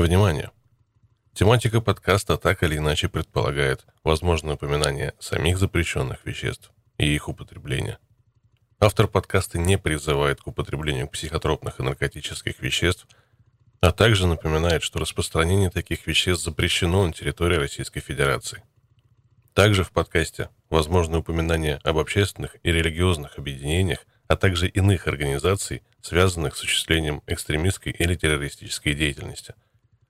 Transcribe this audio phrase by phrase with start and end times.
[0.00, 0.50] Внимание!
[1.34, 7.98] Тематика подкаста так или иначе предполагает возможное упоминание самих запрещенных веществ и их употребления.
[8.78, 13.06] Автор подкаста не призывает к употреблению психотропных и наркотических веществ,
[13.82, 18.62] а также напоминает, что распространение таких веществ запрещено на территории Российской Федерации.
[19.52, 26.56] Также в подкасте возможно упоминание об общественных и религиозных объединениях, а также иных организаций, связанных
[26.56, 29.54] с осуществлением экстремистской или террористической деятельности.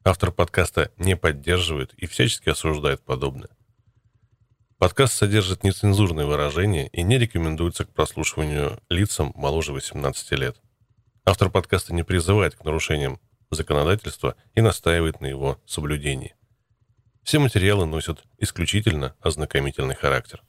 [0.02, 3.50] Автор подкаста не поддерживает и всячески осуждает подобное.
[4.78, 10.56] Подкаст содержит нецензурные выражения и не рекомендуется к прослушиванию лицам моложе 18 лет.
[11.26, 16.34] Автор подкаста не призывает к нарушениям законодательства и настаивает на его соблюдении.
[17.22, 20.42] Все материалы носят исключительно ознакомительный характер.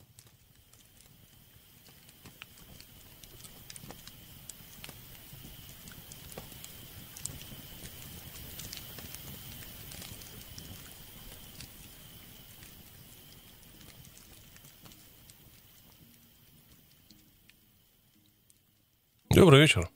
[19.34, 19.90] Добрый вечер.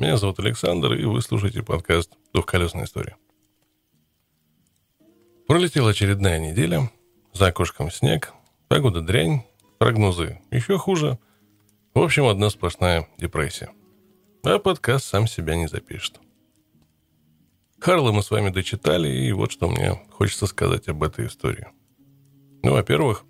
[0.00, 3.16] Меня зовут Александр, и вы слушаете подкаст «Двухколесная история».
[5.46, 6.90] Пролетела очередная неделя,
[7.32, 8.32] за окошком снег,
[8.66, 9.44] погода дрянь,
[9.78, 11.20] прогнозы еще хуже.
[11.94, 13.70] В общем, одна сплошная депрессия.
[14.42, 16.18] А подкаст сам себя не запишет.
[17.78, 21.68] Харла мы с вами дочитали, и вот что мне хочется сказать об этой истории.
[22.64, 23.24] Ну, во-первых,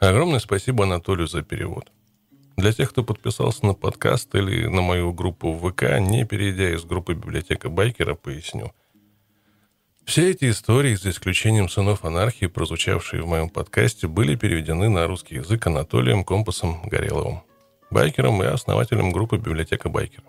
[0.00, 1.90] огромное спасибо Анатолию за перевод.
[2.56, 6.84] Для тех, кто подписался на подкаст или на мою группу в ВК, не перейдя из
[6.84, 8.72] группы «Библиотека Байкера», поясню.
[10.04, 15.36] Все эти истории, за исключением «Сынов анархии», прозвучавшие в моем подкасте, были переведены на русский
[15.36, 17.42] язык Анатолием Компасом Гореловым,
[17.90, 20.24] байкером и основателем группы «Библиотека Байкера».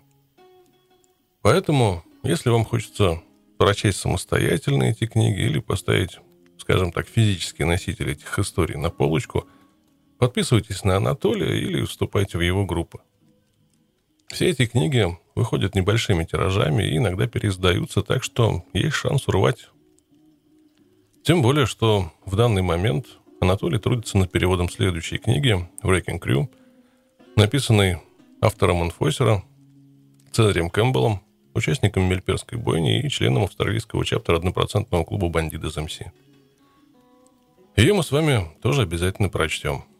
[1.42, 3.22] Поэтому, если вам хочется
[3.56, 6.18] прочесть самостоятельно эти книги или поставить,
[6.58, 9.46] скажем так, физический носитель этих историй на полочку–
[10.18, 13.00] Подписывайтесь на Анатолия или вступайте в его группы.
[14.28, 19.68] Все эти книги выходят небольшими тиражами и иногда переиздаются, так что есть шанс урвать.
[21.22, 23.06] Тем более, что в данный момент
[23.40, 26.48] Анатолий трудится над переводом следующей книги «Wrecking Crew»,
[27.36, 27.98] написанной
[28.40, 29.44] автором инфосера
[30.32, 31.20] Цезарем Кэмпбеллом,
[31.52, 36.00] участником Мельперской бойни и членом австралийского чаптера однопроцентного клуба «Бандит из МС».
[37.76, 39.84] Ее мы с вами тоже обязательно прочтем–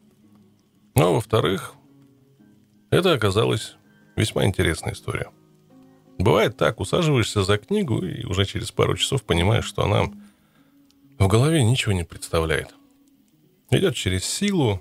[0.97, 1.75] ну, а во-вторых,
[2.91, 3.77] это оказалась
[4.17, 5.31] весьма интересная история.
[6.19, 10.11] Бывает так, усаживаешься за книгу и уже через пару часов понимаешь, что она
[11.19, 12.75] в голове ничего не представляет.
[13.71, 14.81] Идет через силу,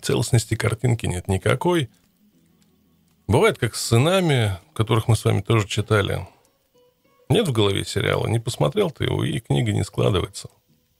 [0.00, 1.88] целостности картинки нет никакой.
[3.28, 6.26] Бывает как с сынами, которых мы с вами тоже читали.
[7.28, 10.48] Нет в голове сериала, не посмотрел ты его, и книга не складывается.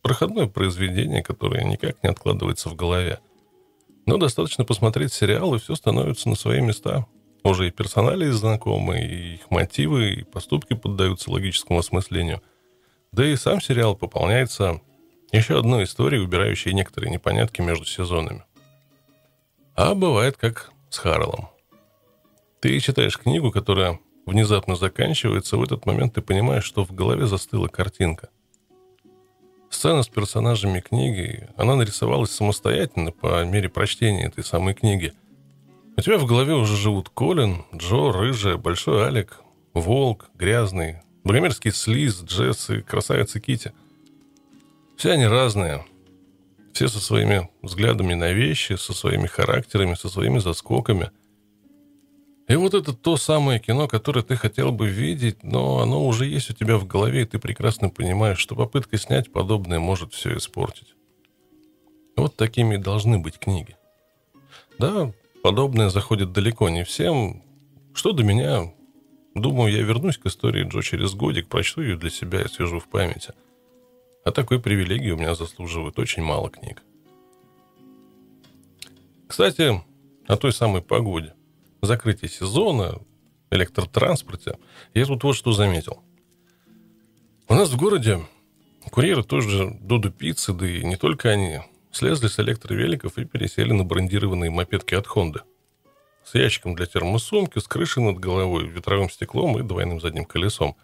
[0.01, 3.19] Проходное произведение, которое никак не откладывается в голове–
[4.11, 7.07] но достаточно посмотреть сериал, и все становится на свои места.
[7.45, 12.43] Уже и персонали знакомы, и их мотивы, и поступки поддаются логическому осмыслению.
[13.13, 14.81] Да и сам сериал пополняется
[15.31, 18.43] еще одной историей, убирающей некоторые непонятки между сезонами.
[19.77, 21.49] А бывает как с Харлом.
[22.61, 27.69] Ты читаешь книгу, которая внезапно заканчивается, в этот момент ты понимаешь, что в голове застыла
[27.69, 28.29] картинка–
[29.71, 35.13] Сцена с персонажами книги, она нарисовалась самостоятельно по мере прочтения этой самой книги.
[35.97, 39.41] У тебя в голове уже живут Колин, Джо, Рыжая, Большой Алик,
[39.73, 43.73] Волк, Грязный, Богомерзкий Слиз, Джесс и Красавица Кити.
[44.97, 45.87] Все они разные.
[46.73, 51.11] Все со своими взглядами на вещи, со своими характерами, со своими заскоками–
[52.51, 56.51] и вот это то самое кино, которое ты хотел бы видеть, но оно уже есть
[56.51, 60.97] у тебя в голове, и ты прекрасно понимаешь, что попытка снять подобное может все испортить.
[62.17, 63.77] Вот такими и должны быть книги.
[64.81, 65.13] Да,
[65.45, 67.45] подобное заходит далеко не всем.
[67.95, 68.73] Что до меня,
[69.37, 72.89] думаю, я вернусь к истории Джо через годик, прочту ее для себя и свяжу в
[72.89, 73.33] памяти.
[74.25, 76.83] А такой привилегии у меня заслуживают очень мало книг.
[79.29, 79.81] Кстати,
[80.27, 81.35] о той самой погоде
[81.83, 83.01] закрытии сезона,
[83.51, 84.59] электротранспорте,
[84.95, 86.03] я тут вот что заметил.
[87.49, 88.21] У нас в городе
[88.91, 91.61] курьеры тоже Дуду Пиццы, да и не только они,
[91.91, 95.41] слезли с электровеликов и пересели на брендированные мопедки от Хонды.
[96.25, 100.77] С ящиком для термосумки, с крышей над головой, ветровым стеклом и двойным задним колесом.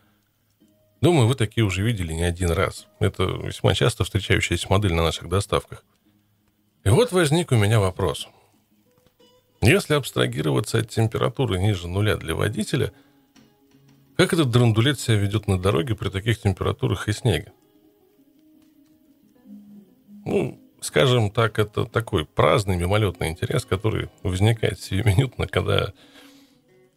[1.00, 2.88] Думаю, вы такие уже видели не один раз.
[2.98, 5.84] Это весьма часто встречающаяся модель на наших доставках.
[6.84, 8.28] И вот возник у меня вопрос.
[9.62, 12.92] Если абстрагироваться от температуры ниже нуля для водителя,
[14.16, 17.52] Как этот драндулет себя ведет на дороге при таких температурах и снеге?
[20.24, 25.92] Ну, скажем так, это такой праздный мимолетный интерес, который возникает сиюминутно, когда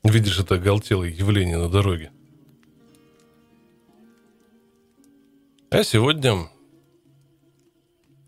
[0.03, 2.11] видишь это оголтелое явление на дороге.
[5.69, 6.49] А сегодня...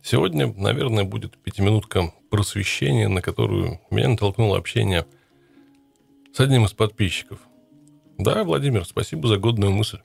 [0.03, 5.05] Сегодня, наверное, будет пятиминутка просвещения, на которую меня натолкнуло общение
[6.33, 7.39] с одним из подписчиков.
[8.17, 9.99] Да, Владимир, спасибо за годную мысль.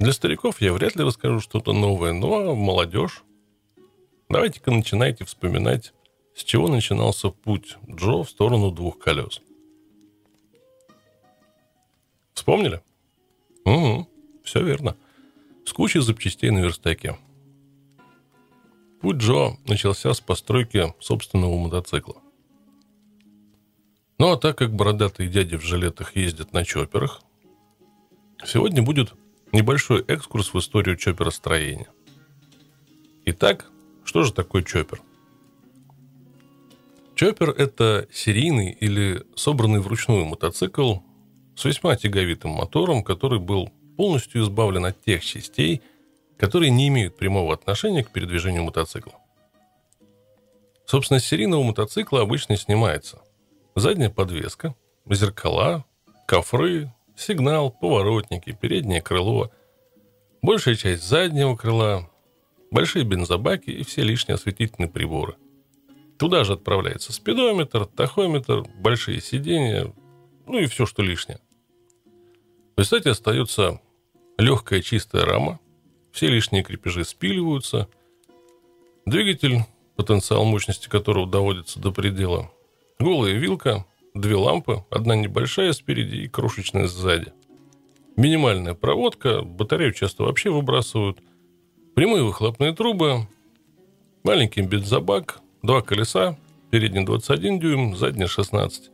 [0.00, 3.22] Для стариков я вряд ли расскажу что-то новое, но молодежь.
[4.28, 5.92] Давайте-ка начинайте вспоминать,
[6.34, 9.40] с чего начинался путь Джо в сторону двух колес.
[12.34, 12.80] Вспомнили?
[13.64, 14.08] Угу,
[14.42, 14.96] все верно
[15.64, 17.16] с кучей запчастей на верстаке.
[19.02, 22.22] Путь Джо начался с постройки собственного мотоцикла.
[24.18, 27.20] Ну а так как бородатые дяди в жилетах ездят на чоперах,
[28.46, 29.12] сегодня будет
[29.50, 31.88] небольшой экскурс в историю чоперостроения.
[33.24, 33.66] Итак,
[34.04, 35.02] что же такое чопер?
[37.16, 40.98] Чопер– это серийный или собранный вручную мотоцикл
[41.56, 45.82] с весьма тяговитым мотором, который был полностью избавлен от тех частей,
[46.38, 49.14] которые не имеют прямого отношения к передвижению мотоцикла.
[50.86, 53.20] Собственность серийного мотоцикла обычно снимается.
[53.74, 54.74] Задняя подвеска,
[55.08, 55.84] зеркала,
[56.26, 59.50] кофры, сигнал, поворотники, переднее крыло,
[60.42, 62.10] большая часть заднего крыла,
[62.70, 65.36] большие бензобаки и все лишние осветительные приборы.
[66.18, 69.92] Туда же отправляется спидометр, тахометр, большие сиденья,
[70.46, 71.38] ну и все, что лишнее–
[72.74, 73.80] в результате остается
[74.38, 75.60] легкая чистая рама,
[76.12, 77.88] все лишние крепежи спиливаются,
[79.06, 79.60] двигатель,
[79.96, 82.50] потенциал мощности которого доводится до предела,
[82.98, 87.32] голая вилка, две лампы, одна небольшая спереди и крошечная сзади.
[88.16, 91.18] Минимальная проводка, батарею часто вообще выбрасывают,
[91.94, 93.26] прямые выхлопные трубы,
[94.22, 96.36] маленький бензобак, два колеса,
[96.70, 98.90] передний 21 дюйм, задний 16.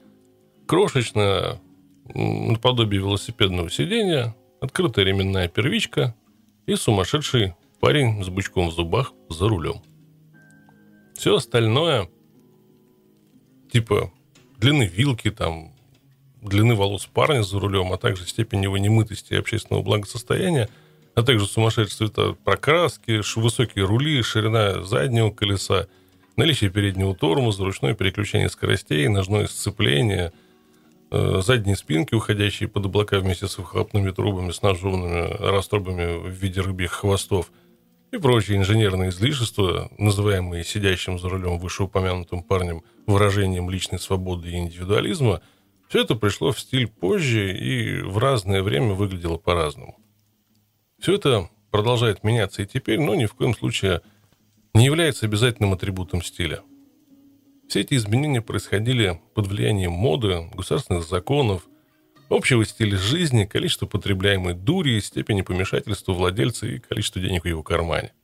[0.66, 1.60] Крошечная
[2.14, 6.14] наподобие велосипедного сидения, открытая ременная первичка
[6.68, 9.80] и сумасшедший парень с бычком в зубах за рулем.
[11.14, 12.10] Все остальное,
[13.72, 14.12] типа
[14.58, 15.72] длины вилки, там,
[16.42, 20.68] длины волос парня за рулем, а также степень его немытости и общественного благосостояния,
[21.14, 25.88] а также сумасшедшие цвета прокраски, высокие рули, ширина заднего колеса,
[26.36, 30.34] наличие переднего тормоза, ручное переключение скоростей, ножное сцепление–
[31.10, 36.92] задние спинки, уходящие под облака вместе с выхлопными трубами, с нажженными раструбами в виде рыбьих
[36.92, 37.50] хвостов
[38.10, 45.40] и прочие инженерные излишества, называемые сидящим за рулем вышеупомянутым парнем выражением личной свободы и индивидуализма,
[45.88, 49.98] все это пришло в стиль позже и в разное время выглядело по-разному.
[50.98, 54.02] Все это продолжает меняться и теперь, но ни в коем случае
[54.74, 56.62] не является обязательным атрибутом стиля.
[57.68, 61.68] Все эти изменения происходили под влиянием моды, государственных законов,
[62.30, 68.14] общего стиля жизни, количества потребляемой дури, степени помешательства владельца и количества денег в его кармане.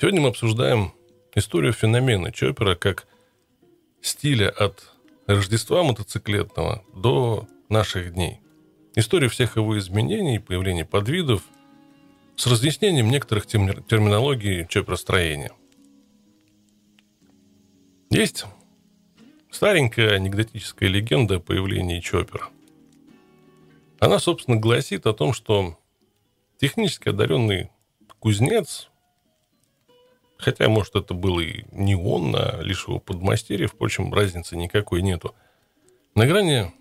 [0.00, 0.92] Сегодня мы обсуждаем
[1.34, 3.08] историю феномена Чоппера как
[4.00, 4.88] стиля от
[5.26, 8.40] Рождества мотоциклетного до наших дней.
[8.94, 11.42] Историю всех его изменений, появления подвидов
[12.36, 15.50] с разъяснением некоторых терминологий чопперостроения.
[18.10, 18.44] Есть
[19.52, 22.48] старенькая анекдотическая легенда о появлении Чоппера.
[24.00, 25.78] Она, собственно, гласит о том, что
[26.58, 27.70] технически одаренный
[28.18, 28.90] кузнец,
[30.38, 35.36] хотя, может, это был и не он, а лишь его подмастерье, впрочем, разницы никакой нету,
[36.16, 36.72] на грани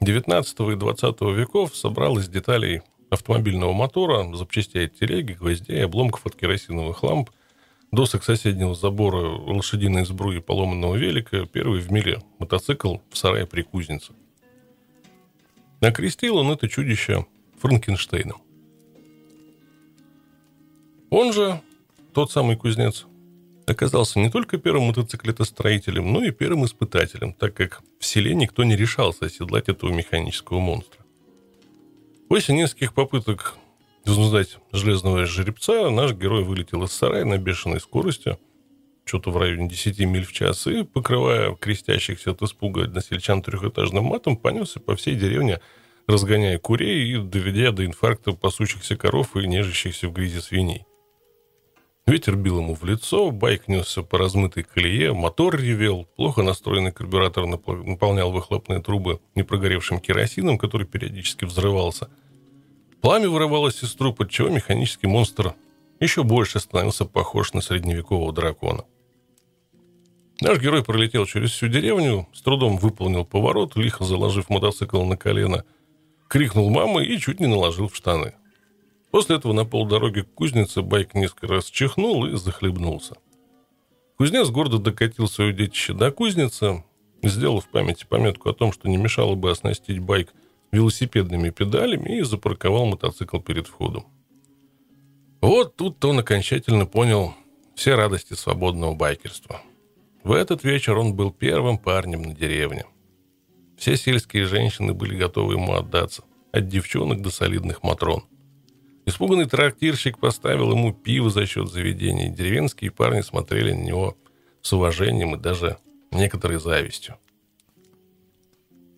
[0.00, 6.36] 19 и 20 веков собрал из деталей автомобильного мотора, запчастей от телеги, гвоздей, обломков от
[6.36, 7.30] керосиновых ламп,
[7.90, 14.12] досок соседнего забора, лошадиной сбруи поломанного велика, первый в мире мотоцикл в сарае при кузнице.
[15.80, 17.26] Окрестил он это чудище
[17.58, 18.42] Франкенштейном.
[21.10, 21.60] Он же,
[22.12, 23.06] тот самый кузнец,
[23.66, 28.76] оказался не только первым мотоциклетостроителем, но и первым испытателем, так как в селе никто не
[28.76, 31.04] решался оседлать этого механического монстра.
[32.28, 33.56] После нескольких попыток
[34.08, 38.38] взнуздать железного жеребца, наш герой вылетел из сарая на бешеной скорости,
[39.04, 44.36] что-то в районе 10 миль в час, и, покрывая крестящихся от испуга односельчан трехэтажным матом,
[44.36, 45.60] понесся по всей деревне,
[46.06, 50.84] разгоняя курей и доведя до инфаркта пасущихся коров и нежащихся в грязи свиней.
[52.06, 57.44] Ветер бил ему в лицо, байк несся по размытой колее, мотор ревел, плохо настроенный карбюратор
[57.44, 62.08] наполнял выхлопные трубы непрогоревшим керосином, который периодически взрывался.
[63.00, 65.54] Пламя вырывалось из труб, отчего механический монстр
[66.00, 68.84] еще больше становился похож на средневекового дракона.
[70.40, 75.64] Наш герой пролетел через всю деревню, с трудом выполнил поворот, лихо заложив мотоцикл на колено,
[76.28, 78.34] крикнул мамы и чуть не наложил в штаны.
[79.10, 83.16] После этого на полдороги к кузнице байк несколько раз чихнул и захлебнулся.
[84.16, 86.84] Кузнец гордо докатил свое детище до кузницы,
[87.22, 90.32] сделав в памяти пометку о том, что не мешало бы оснастить байк
[90.72, 94.06] велосипедными педалями и запарковал мотоцикл перед входом.
[95.40, 97.34] Вот тут-то он окончательно понял
[97.74, 99.60] все радости свободного байкерства.
[100.24, 102.84] В этот вечер он был первым парнем на деревне.
[103.76, 108.24] Все сельские женщины были готовы ему отдаться, от девчонок до солидных матрон–
[109.08, 112.28] Испуганный трактирщик поставил ему пиво за счет заведения.
[112.28, 114.18] Деревенские парни смотрели на него
[114.60, 115.78] с уважением и даже
[116.10, 117.16] некоторой завистью.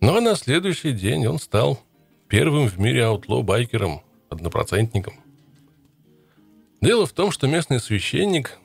[0.01, 1.79] Ну а на следующий день он стал
[2.27, 5.13] первым в мире аутло-байкером, однопроцентником.
[6.81, 8.57] Дело в том, что местный священник,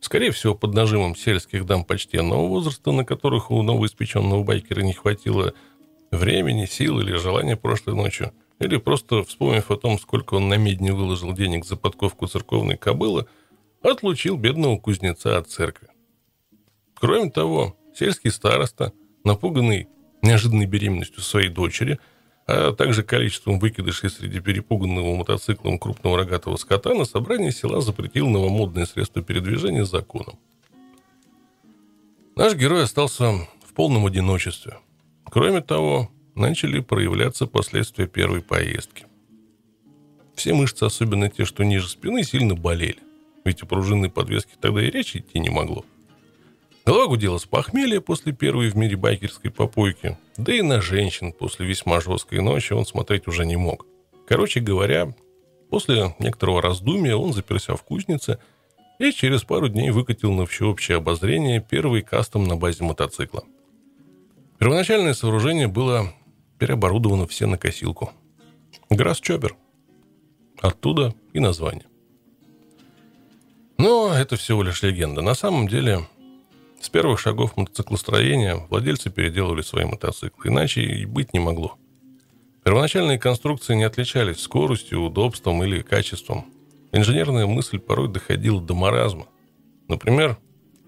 [0.00, 5.54] скорее всего, под нажимом сельских дам почтенного возраста, на которых у новоиспеченного байкера не хватило
[6.10, 10.92] времени, сил или желания прошлой ночью– или просто, вспомнив о том, сколько он на медне
[10.92, 13.26] выложил денег за подковку церковной кобылы,
[13.82, 15.88] отлучил бедного кузнеца от церкви.
[16.94, 18.92] Кроме того, сельский староста,
[19.24, 19.88] напуганный
[20.24, 21.98] неожиданной беременностью своей дочери,
[22.46, 28.86] а также количеством выкидышей среди перепуганного мотоциклом крупного рогатого скота, на собрании села запретил новомодные
[28.86, 30.38] средства передвижения законом.
[32.36, 33.32] Наш герой остался
[33.66, 34.78] в полном одиночестве.
[35.24, 39.06] Кроме того, начали проявляться последствия первой поездки.
[40.34, 42.98] Все мышцы, особенно те, что ниже спины, сильно болели.
[43.44, 45.84] Ведь о пружинной подвеске тогда и речи идти не могло.
[46.84, 51.66] Голова гудела с похмелья после первой в мире байкерской попойки, да и на женщин после
[51.66, 53.86] весьма жесткой ночи он смотреть уже не мог.
[54.26, 55.14] Короче говоря,
[55.70, 58.38] после некоторого раздумья он заперся в кузнице
[58.98, 63.44] и через пару дней выкатил на всеобщее обозрение первый кастом на базе мотоцикла.
[64.58, 66.12] Первоначальное сооружение было
[66.58, 68.12] переоборудованы все на косилку.
[68.90, 69.56] Грасс-чоппер.
[70.60, 71.86] Оттуда и название.
[73.78, 75.20] Но это всего лишь легенда.
[75.20, 76.06] На самом деле,
[76.84, 80.48] с первых шагов мотоциклостроения владельцы переделывали свои мотоциклы.
[80.48, 81.76] Иначе и быть не могло.
[82.64, 86.46] Первоначальные конструкции не отличались скоростью, удобством или качеством.
[86.92, 89.26] Инженерная мысль порой доходила до маразма.
[89.88, 90.38] Например,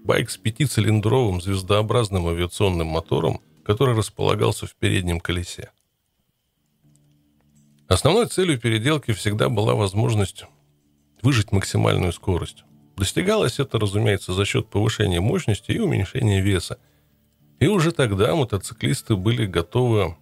[0.03, 5.71] байк с пятицилиндровым звездообразным авиационным мотором который располагался в переднем колесе.
[7.89, 10.45] Основной целью переделки всегда была возможность
[11.21, 12.63] выжать максимальную скорость.
[12.97, 16.79] Достигалось это, разумеется, за счет повышения мощности и уменьшения веса.
[17.59, 20.17] И уже тогда мотоциклисты были готовы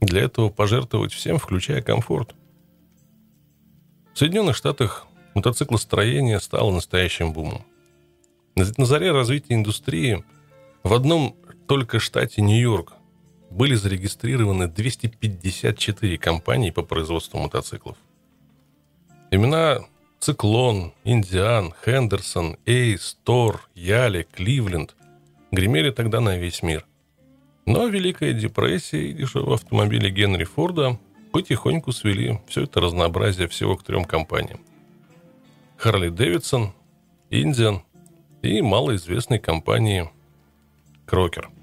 [0.00, 2.34] для этого пожертвовать всем, включая комфорт.
[4.12, 7.64] В Соединенных Штатах мотоциклостроение стало настоящим бумом.
[8.54, 10.22] На заре развития индустрии
[10.82, 11.34] в одном
[11.66, 12.92] только штате Нью-Йорк
[13.50, 17.96] были зарегистрированы 254 компании по производству мотоциклов.
[19.30, 19.80] Имена
[20.20, 24.96] Циклон, Индиан, Хендерсон, Эйс, Тор, Яли, Кливленд
[25.52, 26.86] гремели тогда на весь мир.
[27.66, 30.98] Но Великая депрессия и дешевые автомобили Генри Форда
[31.32, 34.60] потихоньку свели все это разнообразие всего к трем компаниям.
[35.76, 36.72] Харли Дэвидсон,
[37.30, 37.82] Индиан
[38.42, 40.10] и малоизвестной компании
[41.06, 41.50] Крокер–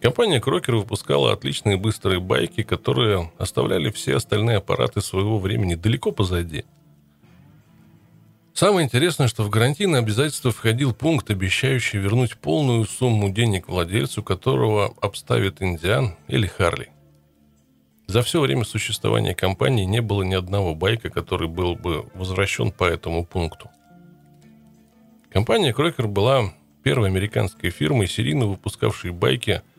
[0.00, 6.64] Компания Крокер выпускала отличные быстрые байки, которые оставляли все остальные аппараты своего времени далеко позади.
[8.54, 14.94] Самое интересное, что в гарантийное обязательство входил пункт, обещающий вернуть полную сумму денег владельцу, которого
[15.02, 16.88] обставит Индиан или Харли.
[18.06, 22.84] За все время существования компании не было ни одного байка, который был бы возвращен по
[22.84, 23.70] этому пункту.
[25.30, 26.52] Компания Крокер была
[26.82, 29.60] первой американской фирмой, серийно выпускавшей байки–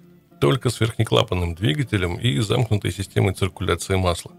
[0.42, 4.32] только с верхнеклапанным двигателем и замкнутой системой циркуляции масла.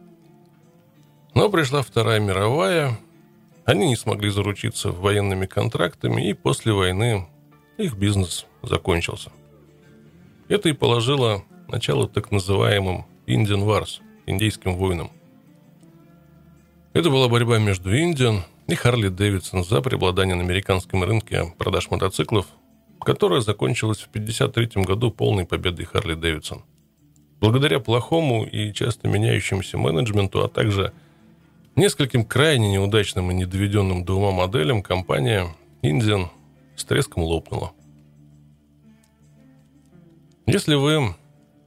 [1.34, 2.98] Но пришла Вторая мировая,
[3.64, 7.28] они не смогли заручиться военными контрактами, и после войны
[7.78, 9.30] их бизнес закончился.
[10.48, 15.12] Это и положило начало так называемым Indian Wars, индейским войнам.
[16.94, 22.46] Это была борьба между Индиан и Харли Дэвидсон за преобладание на американском рынке продаж мотоциклов
[23.04, 26.62] которая закончилась в 1953 году полной победой Харли Дэвидсон.
[27.40, 30.92] Благодаря плохому и часто меняющемуся менеджменту, а также
[31.74, 35.48] Нескольким крайне неудачным и недоведенным до ума моделям компания
[35.80, 36.26] Indian
[36.76, 37.72] с треском лопнула.
[40.46, 41.14] Если вы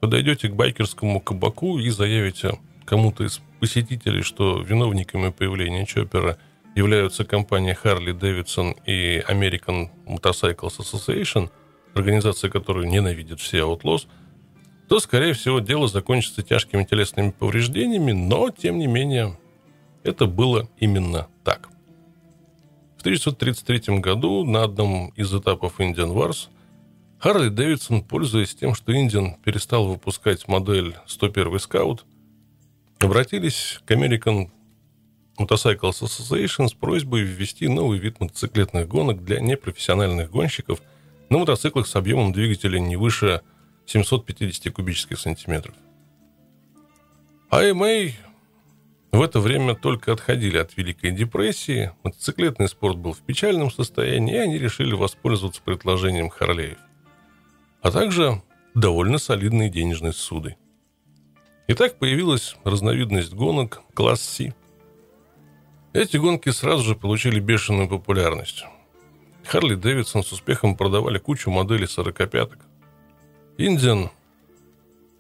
[0.01, 6.37] подойдете к байкерскому кабаку и заявите кому-то из посетителей, что виновниками появления Чоппера
[6.75, 11.49] являются компания Harley Davidson и American Motorcycles Association,
[11.93, 14.07] организация, которую ненавидят все Outlaws,
[14.87, 19.37] то, скорее всего, дело закончится тяжкими телесными повреждениями, но, тем не менее,
[20.03, 21.69] это было именно так.
[22.97, 26.49] В 1933 году на одном из этапов Indian Wars
[27.19, 32.05] Харли Дэвидсон, пользуясь тем, что Indian перестал выпускать модель 101 скаут,
[32.99, 34.49] обратились к American
[35.37, 40.81] Motorcycles Association с просьбой ввести новый вид мотоциклетных гонок для непрофессиональных гонщиков
[41.29, 43.41] на мотоциклах с объемом двигателя не выше
[43.85, 45.75] 750 кубических сантиметров.
[47.51, 48.13] AMA
[49.11, 54.39] в это время только отходили от Великой депрессии, мотоциклетный спорт был в печальном состоянии, и
[54.39, 56.77] они решили воспользоваться предложением Харлеев.
[57.81, 58.41] А также
[58.73, 60.57] довольно солидные денежные суды.
[61.67, 64.53] Итак, появилась разновидность гонок класс C.
[65.95, 68.65] Эти гонки сразу же получили бешеную популярность.
[69.45, 72.59] Харли Дэвидсон с успехом продавали кучу моделей сорокопяток.
[73.57, 74.09] Индиан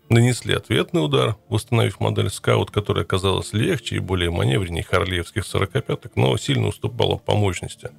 [0.09, 6.35] нанесли ответный удар, восстановив модель Скаут, которая оказалась легче и более маневреннее харлеевских сорокопяток, но
[6.35, 7.91] сильно уступала по мощности.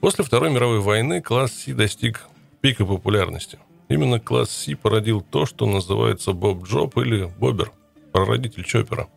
[0.00, 2.26] После Второй мировой войны класс Си достиг
[2.62, 3.58] пика популярности.
[3.90, 7.70] Именно класс Си породил то, что называется Боб Джоп или Бобер,
[8.12, 9.10] прародитель Чоппера.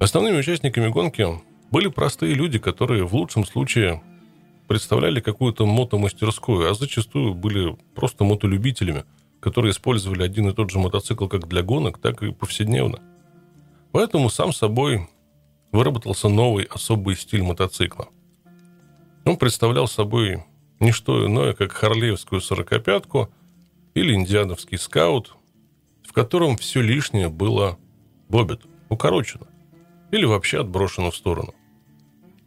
[0.00, 1.24] Основными участниками гонки
[1.70, 4.02] были простые люди, которые в лучшем случае
[4.66, 9.04] представляли какую-то мотомастерскую, а зачастую были просто мотолюбителями–
[9.40, 13.00] которые использовали один и тот же мотоцикл как для гонок, так и повседневно.
[13.90, 15.08] Поэтому сам собой
[15.72, 18.08] выработался новый особый стиль мотоцикла.
[19.24, 20.44] Он представлял собой
[20.78, 23.30] не что иное, как харлеевскую сорокопятку
[23.94, 25.34] или индиановский скаут,
[26.06, 27.78] в котором все лишнее было
[28.28, 29.46] бобет, укорочено
[30.10, 31.54] или вообще отброшено в сторону.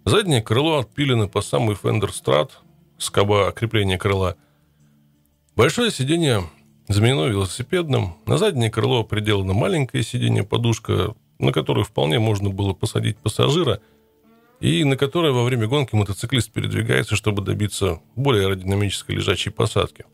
[0.06, 2.60] Заднее крыло отпилено по самый фендер страт,
[2.98, 4.36] скоба крепления крыла.
[5.56, 6.44] Большое сиденье
[6.88, 8.16] заменено велосипедным.
[8.26, 13.80] На заднее крыло приделано маленькое сиденье-подушка, на которую вполне можно было посадить пассажира,
[14.60, 20.06] и на которое во время гонки мотоциклист передвигается, чтобы добиться более аэродинамической лежачей посадки.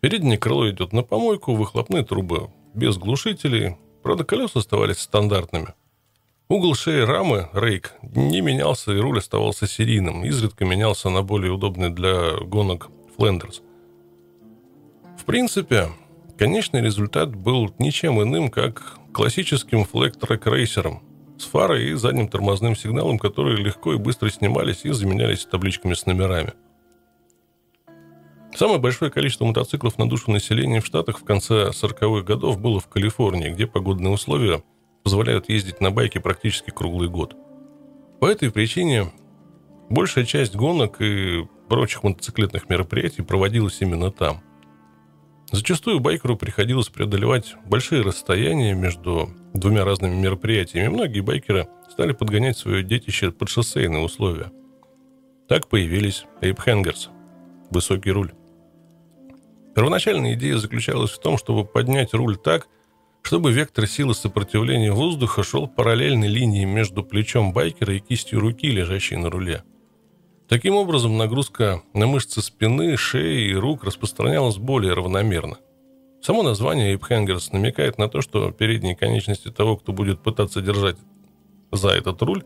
[0.00, 5.74] Переднее крыло идет на помойку, выхлопные трубы без глушителей, правда колеса оставались стандартными.
[6.52, 11.90] Угол шеи рамы, рейк, не менялся, и руль оставался серийным, изредка менялся на более удобный
[11.90, 13.62] для гонок Флендерс–
[15.22, 15.88] в принципе,
[16.36, 21.00] конечный результат был ничем иным, как классическим флэк-трек-рейсером
[21.38, 26.06] с фарой и задним тормозным сигналом, которые легко и быстро снимались и заменялись табличками с
[26.06, 26.54] номерами.
[28.52, 32.88] Самое большое количество мотоциклов на душу населения в Штатах в конце 40-х годов было в
[32.88, 34.64] Калифорнии, где погодные условия
[35.02, 37.36] позволяют ездить на байке практически круглый год.
[38.20, 39.12] По этой причине
[39.88, 44.42] большая часть гонок и прочих мотоциклетных мероприятий проводилась именно там–
[45.52, 50.88] Зачастую байкеру приходилось преодолевать большие расстояния между двумя разными мероприятиями.
[50.88, 54.50] Многие байкеры стали подгонять свое детище под шоссейные условия.
[55.48, 57.10] Так появились эйпхенгерс–
[57.70, 58.32] высокий руль.
[59.74, 62.68] Первоначальная идея заключалась в том, чтобы поднять руль так,
[63.22, 69.16] чтобы вектор силы сопротивления воздуха шел параллельной линии между плечом байкера и кистью руки, лежащей
[69.16, 69.62] на руле–
[70.52, 75.56] Таким образом, нагрузка на мышцы спины, шеи и рук распространялась более равномерно.
[76.20, 80.98] Само название Эйпхенгерс намекает на то, что передние конечности того, кто будет пытаться держать
[81.70, 82.44] за этот руль,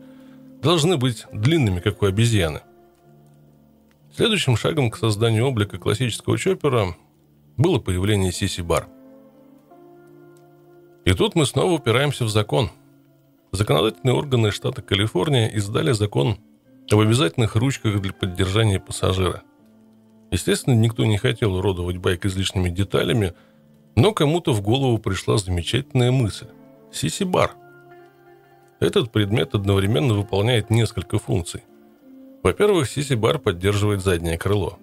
[0.61, 2.61] должны быть длинными, как у обезьяны.
[4.15, 6.95] Следующим шагом к созданию облика классического чоппера
[7.57, 8.87] было появление Сиси-бар.
[11.07, 12.69] И тут мы снова упираемся в закон.
[13.53, 16.37] Законодательные органы штата Калифорния издали закон
[16.91, 19.41] об обязательных ручках для поддержания пассажира.
[20.31, 23.33] Естественно, никто не хотел уродовать байк излишними деталями,
[23.95, 26.47] но кому-то в голову пришла замечательная мысль.
[26.91, 27.51] Сиси-бар.
[28.81, 31.63] Этот предмет одновременно выполняет несколько функций.
[32.43, 34.77] Во-первых, сиси-бар поддерживает заднее крыло.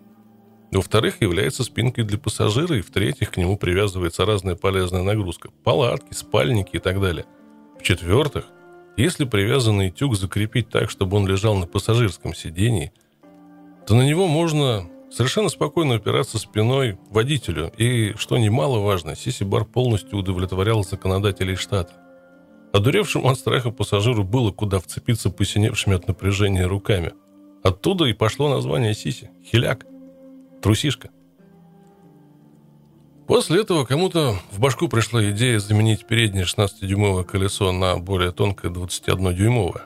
[0.75, 6.77] Во-вторых, является спинкой для пассажира, и в-третьих, к нему привязывается разная полезная нагрузка– палатки, спальники
[6.77, 7.27] и так далее.
[7.79, 8.47] В-четвертых,
[8.97, 12.93] если привязанный тюк закрепить так, чтобы он лежал на пассажирском сидении,
[13.87, 17.73] то на него можно совершенно спокойно опираться спиной водителю.
[17.77, 21.93] И, что немаловажно, Сиси-бар полностью удовлетворял законодателей штата.
[22.73, 27.13] Одуревшему от страха пассажиру было куда вцепиться посиневшими от напряжения руками.
[27.63, 29.87] Оттуда и пошло название Сиси– хиляк,
[30.65, 31.11] трусишка.
[33.27, 39.83] После этого кому-то в башку пришла идея заменить переднее 16-дюймовое колесо на более тонкое 21-дюймовое.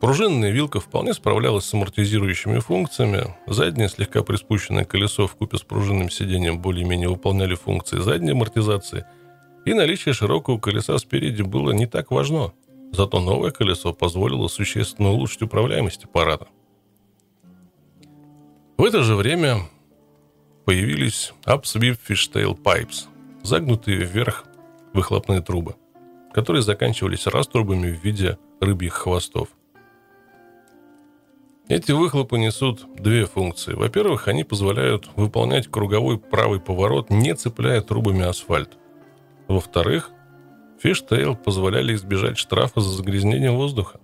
[0.00, 3.34] Пружинная вилка вполне справлялась с амортизирующими функциями.
[3.48, 9.04] Заднее слегка приспущенное колесо в купе с пружинным сиденьем более-менее выполняли функции задней амортизации.
[9.64, 12.52] И наличие широкого колеса спереди было не так важно.
[12.92, 16.46] Зато новое колесо позволило существенно улучшить управляемость аппарата.
[18.78, 19.68] В это же время
[20.64, 23.06] появились upsweep fishtail pipes,
[23.42, 24.44] загнутые вверх
[24.92, 25.76] выхлопные трубы,
[26.32, 29.48] которые заканчивались раструбами в виде рыбьих хвостов.
[31.68, 33.74] Эти выхлопы несут две функции.
[33.74, 38.76] Во-первых, они позволяют выполнять круговой правый поворот, не цепляя трубами асфальт.
[39.46, 40.10] Во-вторых,
[40.82, 44.00] фиштейл позволяли избежать штрафа за загрязнение воздуха.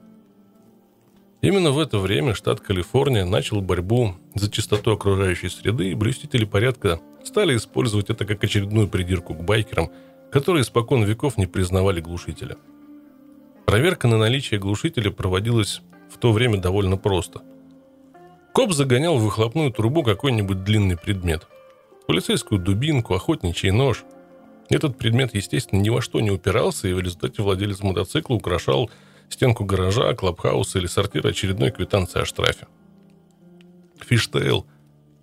[1.42, 7.01] Именно в это время штат Калифорния начал борьбу за чистоту окружающей среды, и блюстители порядка
[7.25, 9.90] стали использовать это как очередную придирку к байкерам,
[10.33, 12.57] которые испокон веков не признавали глушителя.
[13.66, 17.42] Проверка на наличие глушителя проводилась в то время довольно просто.
[18.53, 21.46] Коп загонял в выхлопную трубу какой-нибудь длинный предмет.
[22.07, 24.05] Полицейскую дубинку, охотничий нож.
[24.70, 28.90] Этот предмет, естественно, ни во что не упирался, и в результате владелец мотоцикла украшал
[29.28, 32.66] стенку гаража, клабхауса или сортира очередной квитанции о штрафе.
[34.00, 34.66] Фиштейл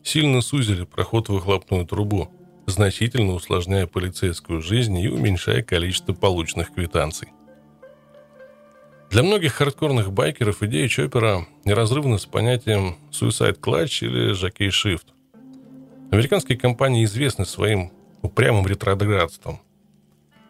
[0.04, 2.30] сильно сузили проход в выхлопную трубу,
[2.66, 7.30] значительно усложняя полицейскую жизнь и уменьшая количество полученных квитанций.
[9.10, 15.06] Для многих хардкорных байкеров идея Чоппера неразрывна с понятием Suicide Clutch или Jockey Shift.
[16.12, 17.92] Американские компании известны своим
[18.24, 19.60] упрямым ретроградством.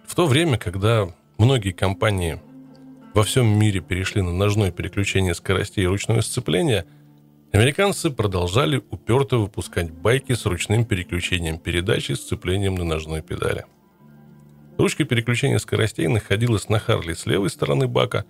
[0.07, 2.39] В то время, когда многие компании
[3.13, 6.85] во всем мире перешли на ножное переключение скоростей и ручное сцепление,
[7.51, 13.65] американцы продолжали уперто выпускать байки с ручным переключением передачи и сцеплением на ножной педали.
[14.77, 18.25] Ручка переключения скоростей находилась на Харли с левой стороны бака,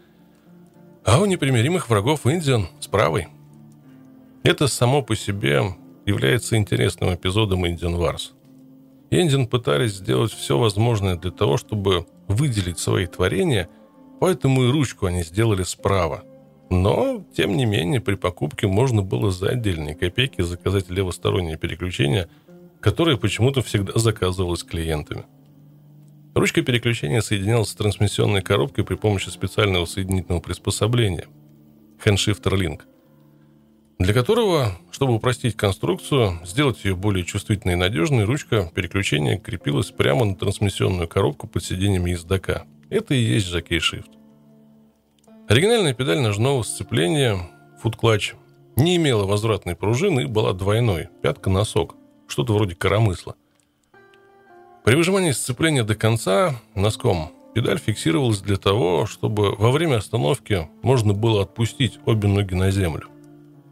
[1.06, 3.28] а у непримиримых врагов Индиан с правой.
[4.44, 5.62] Это само по себе
[6.06, 8.32] является интересным эпизодом Indian Wars.
[9.10, 13.70] Индиан пытались сделать все возможное для того, чтобы выделить свои творения–
[14.24, 16.24] Поэтому и ручку они сделали справа.
[16.70, 22.30] Но, тем не менее, при покупке можно было за отдельные копейки заказать левостороннее переключение,
[22.80, 25.26] которое почему-то всегда заказывалось клиентами.
[26.36, 31.26] Ручка переключения соединялась с трансмиссионной коробкой при помощи специального соединительного приспособления–
[32.06, 32.84] Handshifter Link,
[34.00, 40.24] для которого, чтобы упростить конструкцию, сделать ее более чувствительной и надежной, ручка переключения крепилась прямо
[40.24, 44.12] на трансмиссионную коробку под сиденьем ездока– это и есть Жакей Shift.
[45.48, 47.38] Оригинальная педаль ножного сцепления
[47.84, 48.36] Clutch
[48.76, 51.96] не имела возвратной пружины и была двойной, пятка-носок,
[52.28, 53.36] что-то вроде коромысла.
[54.86, 61.14] При выжимании сцепления до конца носком педаль фиксировалась для того, чтобы во время остановки можно
[61.14, 63.08] было отпустить обе ноги на землю.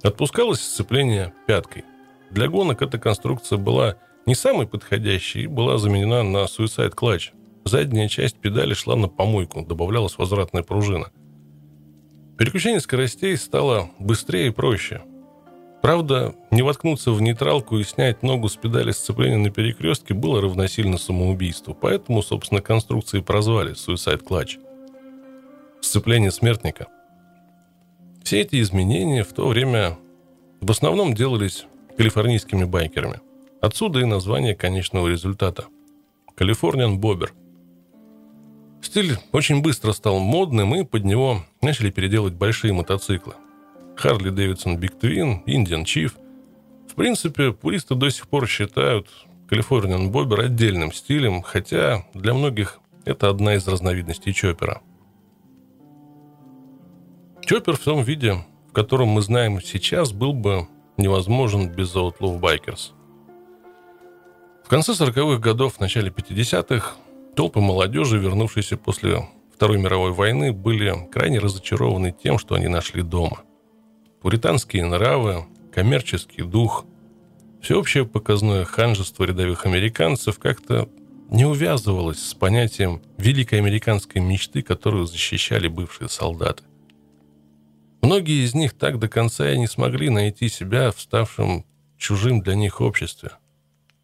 [0.04, 1.86] Отпускалось сцепление пяткой.
[2.30, 7.32] Для гонок эта конструкция была не самой подходящей и была заменена на Suicide Clutch,
[7.66, 11.12] Задняя часть педали шла на помойку, добавлялась возвратная пружина.
[12.38, 15.02] Переключение скоростей стало быстрее и проще.
[15.82, 20.98] Правда, не воткнуться в нейтралку и снять ногу с педали сцепления на перекрестке было равносильно
[20.98, 24.60] самоубийству, поэтому, собственно, конструкции прозвали Suicide Clutch.
[25.82, 26.88] Сцепление смертника.
[28.24, 29.98] Все эти изменения в то время
[30.62, 31.66] в основном делались
[31.98, 33.20] калифорнийскими байкерами.
[33.62, 35.66] Отсюда и название конечного результата–
[36.36, 37.30] Californian Bobber–
[38.82, 43.36] Стиль очень быстро стал модным, и под него начали переделать большие мотоциклы.
[43.96, 46.16] Харли Дэвидсон Биг Твин, Индиан Чиф.
[46.90, 49.08] В принципе, пуристы до сих пор считают
[49.48, 54.82] Калифорниан Бобер отдельным стилем, хотя для многих это одна из разновидностей чоппера.
[57.46, 60.68] Чоппер в том виде, в котором мы знаем сейчас, был бы
[60.98, 62.92] невозможен без Outlaw Bikers.
[64.64, 66.96] В конце 40-х годов, начале 50-х
[67.36, 73.44] Толпы молодежи, вернувшиеся после Второй мировой войны, были крайне разочарованы тем, что они нашли дома.
[74.22, 76.86] Пуританские нравы, коммерческий дух,
[77.62, 80.90] всеобщее показное ханжество рядовых американцев как-то
[81.30, 86.64] не увязывалось с понятием великой американской мечты, которую защищали бывшие солдаты.
[88.02, 91.66] Многие из них так до конца и не смогли найти себя в ставшем
[91.98, 93.32] чужим для них обществе.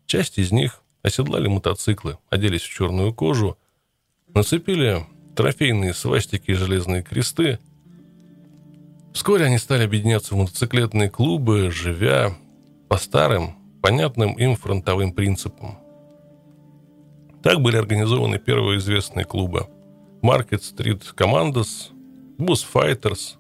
[0.06, 3.58] Часть из них оседлали мотоциклы, оделись в черную кожу,
[4.34, 7.60] нацепили трофейные свастики и железные кресты.
[9.14, 12.36] Вскоре они стали объединяться в мотоциклетные клубы, живя
[12.88, 15.78] по старым, понятным им фронтовым принципам.
[17.44, 19.68] Так были организованы первые известные клубы
[20.22, 21.92] Market Street Commandos,
[22.38, 23.36] Bus Fighters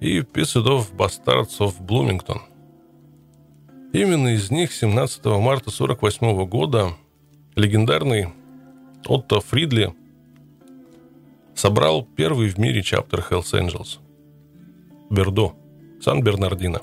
[0.00, 2.40] и Pissed of Bastards of Bloomington.
[3.94, 6.94] Именно из них 17 марта 1948 года
[7.54, 8.26] легендарный
[9.06, 9.94] Отто Фридли
[11.54, 14.00] собрал первый в мире чаптер Hells Angels.
[15.10, 15.54] Бердо,
[16.02, 16.82] Сан-Бернардино.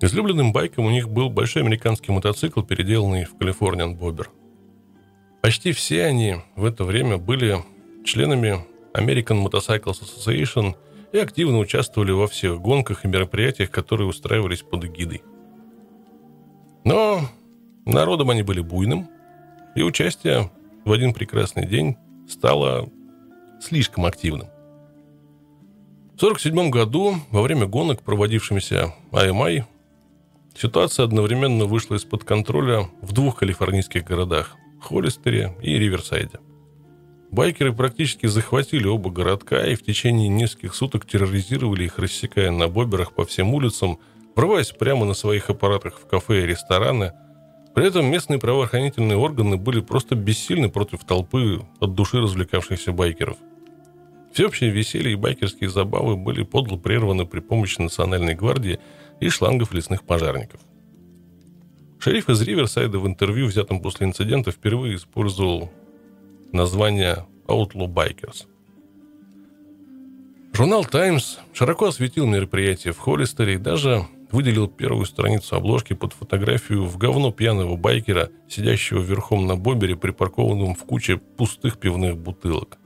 [0.00, 4.30] Излюбленным байком у них был большой американский мотоцикл, переделанный в Калифорниан Бобер.
[5.42, 7.58] Почти все они в это время были
[8.04, 10.76] членами American Motorcycles Association
[11.12, 15.22] и активно участвовали во всех гонках и мероприятиях, которые устраивались под эгидой.
[16.84, 17.22] Но
[17.84, 19.08] народом они были буйным,
[19.74, 20.50] и участие
[20.84, 21.96] в один прекрасный день
[22.28, 22.88] стало
[23.60, 24.48] слишком активным.
[26.14, 29.64] В 1947 году, во время гонок, проводившимся IMI,
[30.54, 36.38] ситуация одновременно вышла из-под контроля в двух калифорнийских городах– Холлистере и Риверсайде.
[37.30, 43.12] Байкеры практически захватили оба городка и в течение нескольких суток терроризировали их, рассекая на боберах
[43.12, 43.98] по всем улицам,
[44.40, 47.12] врываясь прямо на своих аппаратах в кафе и рестораны–
[47.74, 53.36] при этом местные правоохранительные органы были просто бессильны против толпы от души развлекавшихся байкеров.
[54.32, 58.80] Всеобщее веселье и байкерские забавы были подло прерваны при помощи Национальной гвардии
[59.20, 60.60] и шлангов лесных пожарников.
[61.98, 65.70] Шериф из Риверсайда в интервью, взятом после инцидента, впервые использовал
[66.52, 68.46] название Outlaw Bikers.
[70.52, 76.84] Журнал «Таймс» широко осветил мероприятие в Холлистере и даже выделил первую страницу обложки под фотографию
[76.84, 82.78] в говно пьяного байкера, сидящего верхом на бобере, припаркованном в куче пустых пивных бутылок.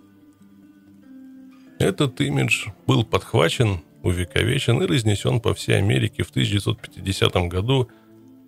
[1.78, 7.88] Этот имидж был подхвачен, увековечен и разнесен по всей Америке в 1950 году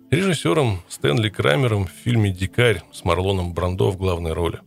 [0.09, 4.59] режиссером Стэнли Крамером в фильме «Дикарь» с Марлоном Брандо в главной роли.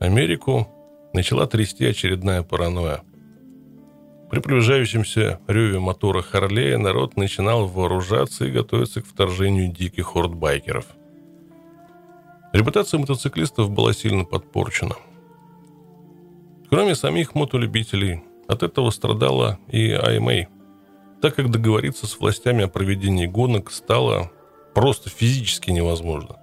[0.00, 0.68] Америку
[1.12, 3.02] начала трясти очередная паранойя–
[4.30, 10.86] при приближающемся реве мотора Харлея народ начинал вооружаться и готовиться к вторжению диких орд байкеров.
[12.52, 14.94] Репутация мотоциклистов была сильно подпорчена.
[16.68, 20.46] Кроме самих мотолюбителей, от этого страдала и АМА,
[21.20, 24.30] так как договориться с властями о проведении гонок стало
[24.74, 26.39] просто физически невозможно.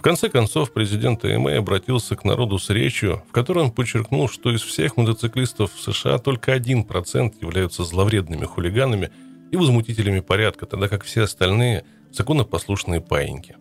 [0.00, 4.50] В конце концов, президент АМА обратился к народу с речью, в которой он подчеркнул, что
[4.50, 9.10] из всех мотоциклистов в США только 1% являются зловредными хулиганами
[9.52, 13.58] и возмутителями порядка, тогда как все остальные– законопослушные паиньки.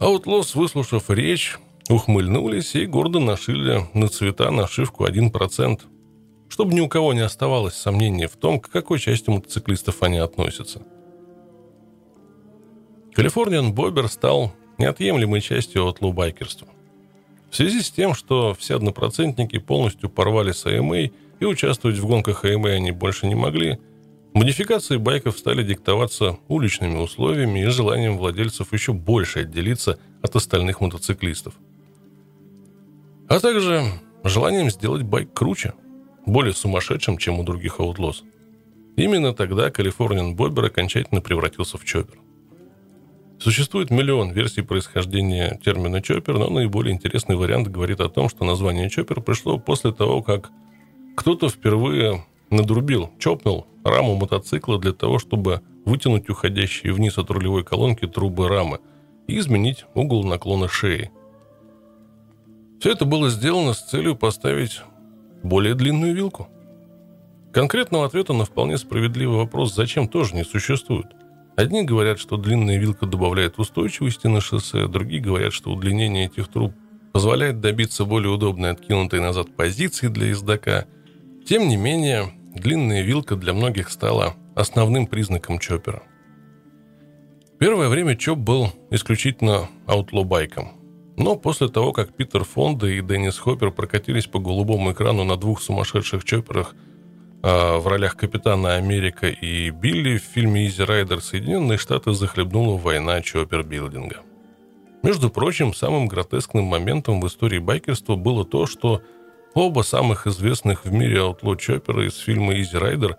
[0.00, 1.58] Аутлос, выслушав речь,
[1.90, 5.82] ухмыльнулись и гордо нашили на цвета нашивку 1%,
[6.48, 10.80] чтобы ни у кого не оставалось сомнений в том, к какой части мотоциклистов они относятся.
[13.12, 16.68] Калифорниан Бобер стал неотъемлемой частью от лубайкерства.
[17.50, 21.10] В связи с тем, что все однопроцентники полностью порвали с АМА
[21.40, 23.78] и участвовать в гонках АМА они больше не могли,
[24.34, 31.54] модификации байков стали диктоваться уличными условиями и желанием владельцев еще больше отделиться от остальных мотоциклистов.
[33.28, 33.82] А также
[34.24, 35.74] желанием сделать байк круче,
[36.26, 38.24] более сумасшедшим, чем у других аутлос.
[38.96, 42.18] Именно тогда Калифорниан Бобер окончательно превратился в чоппер.
[43.38, 48.90] Существует миллион версий происхождения термина «чоппер», но наиболее интересный вариант говорит о том, что название
[48.90, 50.50] «чоппер» пришло после того, как
[51.16, 58.08] кто-то впервые надрубил, чопнул раму мотоцикла для того, чтобы вытянуть уходящие вниз от рулевой колонки
[58.08, 58.80] трубы рамы
[59.28, 61.12] и изменить угол наклона шеи.
[62.80, 64.82] Все это было сделано с целью поставить
[65.44, 66.48] более длинную вилку.
[67.52, 71.06] Конкретного ответа на вполне справедливый вопрос «зачем» тоже не существует–
[71.58, 76.72] Одни говорят, что длинная вилка добавляет устойчивости на шоссе, другие говорят, что удлинение этих труб
[77.12, 80.86] позволяет добиться более удобной откинутой назад позиции для ездока.
[81.44, 86.04] Тем не менее, длинная вилка для многих стала основным признаком чоппера.
[87.58, 90.74] Первое время чоп был исключительно аутло-байком.
[91.16, 95.60] Но после того, как Питер Фонда и Деннис Хоппер прокатились по голубому экрану на двух
[95.60, 96.66] сумасшедших а,
[97.42, 104.22] в ролях Капитана Америка и Билли в фильме «Изи Райдер» Соединенные Штаты захлебнула война чоппербилдинга.
[105.04, 109.02] Между прочим, самым гротескным моментом в истории байкерства было то, что
[109.54, 113.16] оба самых известных в мире аутло чоппера из фильма «Изи Райдер»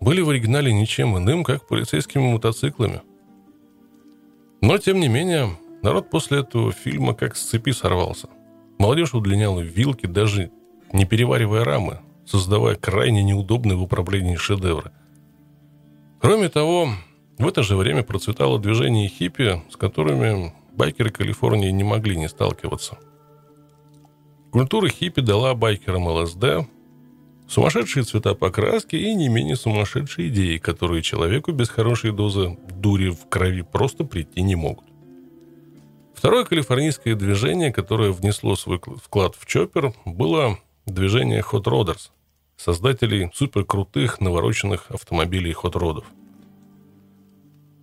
[0.00, 3.00] были в оригинале ничем иным, как полицейскими мотоциклами.
[4.60, 8.28] Но, тем не менее, народ после этого фильма как с цепи сорвался.
[8.78, 10.50] Молодежь удлиняла вилки, даже
[10.92, 12.00] не переваривая рамы,
[12.30, 14.92] создавая крайне неудобные в управлении шедевры.
[16.20, 16.90] Кроме того,
[17.38, 22.98] в это же время процветало движение хиппи, с которыми байкеры Калифорнии не могли не сталкиваться.
[24.52, 26.68] Культура хиппи дала байкерам ЛСД,
[27.48, 33.28] сумасшедшие цвета покраски и не менее сумасшедшие идеи, которые человеку без хорошей дозы дури в
[33.28, 34.84] крови просто прийти не могут.
[36.14, 42.10] Второе калифорнийское движение, которое внесло свой вклад в Чоппер, было движение Hot Rodders,
[42.62, 46.04] создателей суперкрутых навороченных автомобилей Rodов.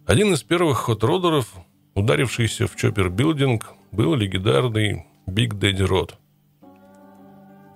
[0.06, 1.48] Один из первых Rodderов,
[1.96, 6.14] ударившийся в Чоппер Билдинг, был легендарный Big Daddy Rod.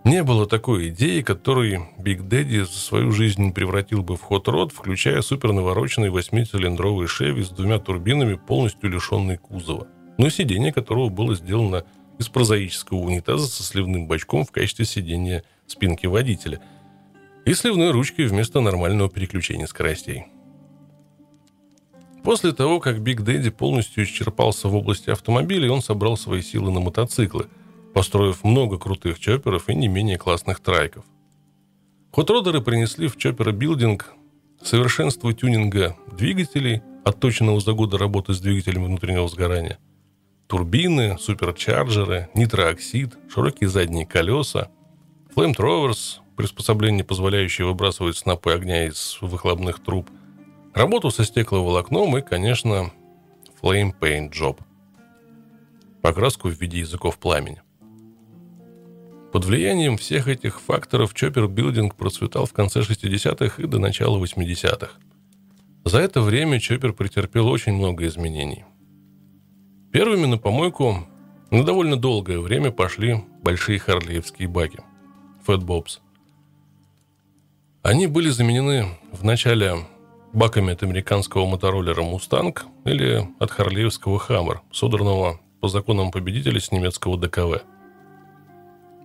[0.04, 5.22] Не было такой идеи, которой Big Daddy за свою жизнь превратил бы в Rod, включая
[5.22, 9.88] супернавороченный восьмицилиндровый Chevy с двумя турбинами, полностью лишенный кузова–
[10.22, 11.84] но сиденье которого было сделано
[12.20, 16.62] из прозаического унитаза со сливным бачком в качестве сидения спинки водителя
[17.46, 20.26] и сливной ручкой вместо нормального переключения скоростей.
[22.24, 26.80] После того, как Big Daddy полностью исчерпался в области автомобилей, он собрал свои силы на
[26.80, 27.48] мотоциклы,
[27.94, 31.04] построив много крутых чопперов и не менее классных трайков.
[32.12, 34.14] Хотродеры принесли в chopper building
[34.62, 39.80] совершенство тюнинга двигателей, отточенного за годы работы с двигателем внутреннего сгорания–
[40.48, 44.70] турбины, суперчарджеры, нитрооксид, широкие задние колеса,
[45.34, 50.10] флеймтроверс, приспособление, позволяющее выбрасывать снопы огня из выхлопных труб,
[50.74, 52.92] работу со стекловолокном и, конечно,
[53.62, 54.60] Flame Paint Job.
[56.02, 57.62] Покраску в виде языков пламени.
[59.32, 64.94] Под влиянием всех этих факторов Building процветал в конце 60-х и до начала 80-х.
[65.86, 68.66] За это время Chopper претерпел очень много изменений.
[69.94, 71.06] Первыми на помойку
[71.52, 74.80] на довольно долгое время пошли большие харлеевские баки–
[75.48, 76.02] Бобс.
[77.84, 79.74] Они были заменены в начале
[80.34, 87.18] баками от американского мотороллера «Мустанг» или от харлеевского «Хаммер», содранного по законам победителя с немецкого
[87.18, 87.64] ДКВ.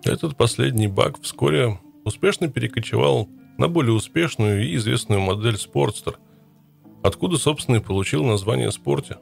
[0.04, 6.18] Этот последний бак вскоре успешно перекочевал на более успешную и известную модель «Спортстер»,
[7.02, 9.16] откуда, собственно, и получил название «Спорте».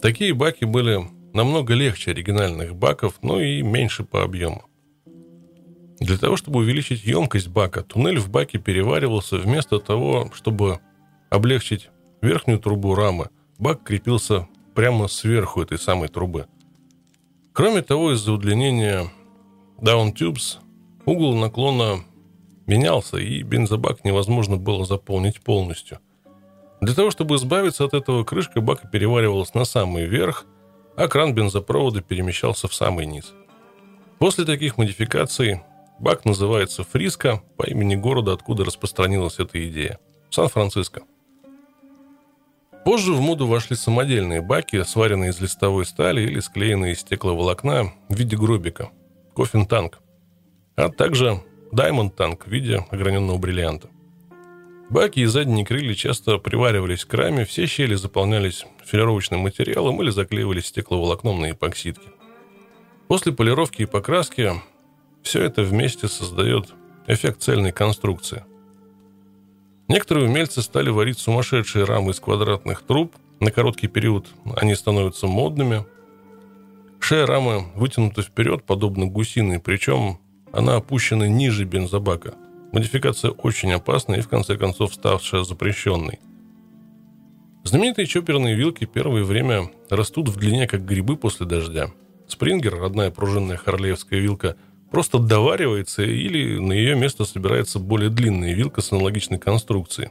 [0.00, 1.00] Такие баки были
[1.34, 4.64] намного легче оригинальных баков, но и меньше по объему.
[6.00, 10.80] Для того, чтобы увеличить емкость бака, туннель в баке переваривался вместо того, чтобы
[11.30, 11.90] облегчить
[12.22, 16.46] верхнюю трубу рамы, бак крепился прямо сверху этой самой трубы.
[17.52, 19.10] Кроме того, из-за удлинения
[19.78, 20.58] down tubes
[21.04, 22.04] угол наклона
[22.66, 25.98] менялся, и бензобак невозможно было заполнить полностью–
[26.80, 30.46] для того, чтобы избавиться от этого, крышка бака переваривалась на самый верх,
[30.96, 33.32] а кран бензопровода перемещался в самый низ.
[34.18, 35.62] После таких модификаций
[35.98, 39.98] бак называется Фриско по имени города, откуда распространилась эта идея–
[40.30, 41.02] Сан-Франциско.
[42.84, 48.14] Позже в моду вошли самодельные баки, сваренные из листовой стали или склеенные из стекловолокна в
[48.14, 48.90] виде гробика–
[49.34, 49.98] кофин-танк,
[50.76, 53.88] а также даймонд-танк в виде ограненного бриллианта.
[54.90, 60.66] Баки и задние крылья часто приваривались к раме, все щели заполнялись филировочным материалом или заклеивались
[60.66, 62.08] стекловолокном на эпоксидке.
[63.06, 64.54] После полировки и покраски
[65.22, 66.74] все это вместе создает
[67.06, 68.44] эффект цельной конструкции.
[69.88, 73.14] Некоторые умельцы стали варить сумасшедшие рамы из квадратных труб.
[73.40, 74.26] На короткий период
[74.56, 75.86] они становятся модными.
[77.00, 80.18] Шея рамы вытянута вперед, подобно гусиной, причем
[80.52, 82.34] она опущена ниже бензобака–
[82.72, 86.18] Модификация очень опасная и, в конце концов, ставшая запрещенной.
[87.64, 91.90] Знаменитые чоперные вилки первое время растут в длине, как грибы после дождя.
[92.26, 94.56] Спрингер, родная пружинная харлеевская вилка,
[94.90, 100.10] просто доваривается или на ее место собирается более длинная вилка с аналогичной конструкцией.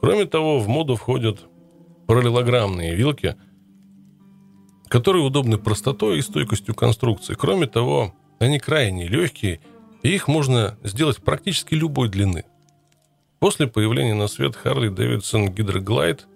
[0.00, 1.40] Кроме того, в моду входят
[2.06, 3.36] параллелограммные вилки,
[4.88, 7.34] которые удобны простотой и стойкостью конструкции.
[7.34, 9.60] Кроме того, они крайне легкие–
[10.02, 12.44] и их можно сделать практически любой длины.
[13.40, 16.26] После появления на свет Харли Дэвидсон Гидроглайд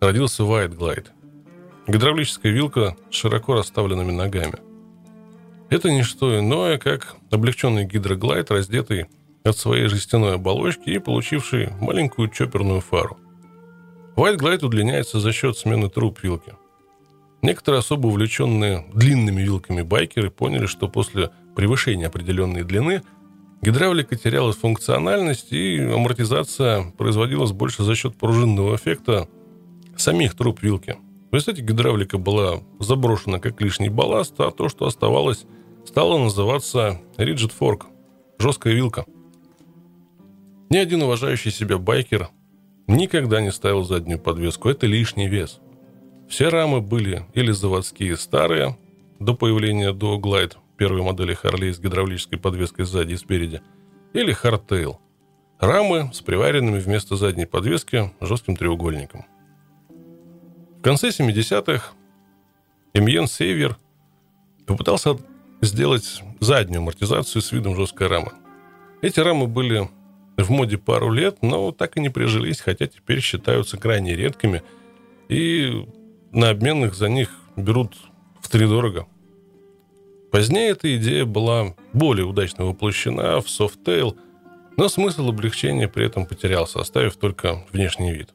[0.00, 1.08] родился White Glide.
[1.86, 4.67] Гидравлическая вилка с широко расставленными ногами.
[5.70, 9.06] Это не что иное, как облегченный гидроглайд, раздетый
[9.44, 13.18] от своей жестяной оболочки и получивший маленькую чоперную фару.
[14.16, 16.54] Glide удлиняется за счет смены труб вилки.
[17.42, 23.02] Некоторые особо увлеченные длинными вилками байкеры поняли, что после превышения определенной длины,
[23.62, 29.28] гидравлика теряла функциональность и амортизация производилась больше за счет пружинного эффекта
[29.96, 30.96] самих труб вилки.
[31.30, 35.44] В результате гидравлика была заброшена как лишний балласт, а то, что оставалось,
[35.84, 37.82] стала называться Rigid Fork–
[38.38, 39.04] жесткая вилка.
[40.70, 42.28] Ни один уважающий себя байкер
[42.86, 45.60] никогда не ставил заднюю подвеску, это лишний вес.
[46.28, 48.78] Все рамы были или заводские старые,
[49.18, 53.60] до появления Duo Glide, первой модели Harley с гидравлической подвеской сзади и спереди,
[54.12, 54.96] или Hardtail–
[55.60, 59.26] Рамы с приваренными вместо задней подвески жестким треугольником.
[60.78, 61.92] В конце 70-х
[62.94, 63.76] Эмьен Сейвер
[64.66, 65.18] попытался
[65.60, 68.32] сделать заднюю амортизацию с видом жесткой рамы.
[69.02, 69.88] Эти рамы были
[70.36, 74.62] в моде пару лет, но так и не прижились, хотя теперь считаются крайне редкими,
[75.28, 75.86] и
[76.32, 77.96] на обменных за них берут
[78.40, 79.06] в три дорого.
[80.30, 84.16] Позднее эта идея была более удачно воплощена в Softail–
[84.78, 88.32] но смысл облегчения при этом потерялся, оставив только внешний вид.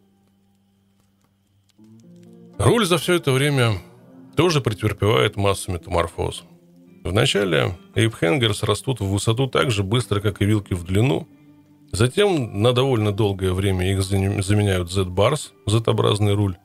[2.58, 3.74] Руль за все это время
[4.36, 6.44] тоже претерпевает массу метаморфоз.
[7.04, 11.28] Вначале эйпхенгерс растут в высоту так же быстро, как и вилки в длину.
[11.92, 16.58] Затем на довольно долгое время их заменяют Z-Bars, Z-образный руль.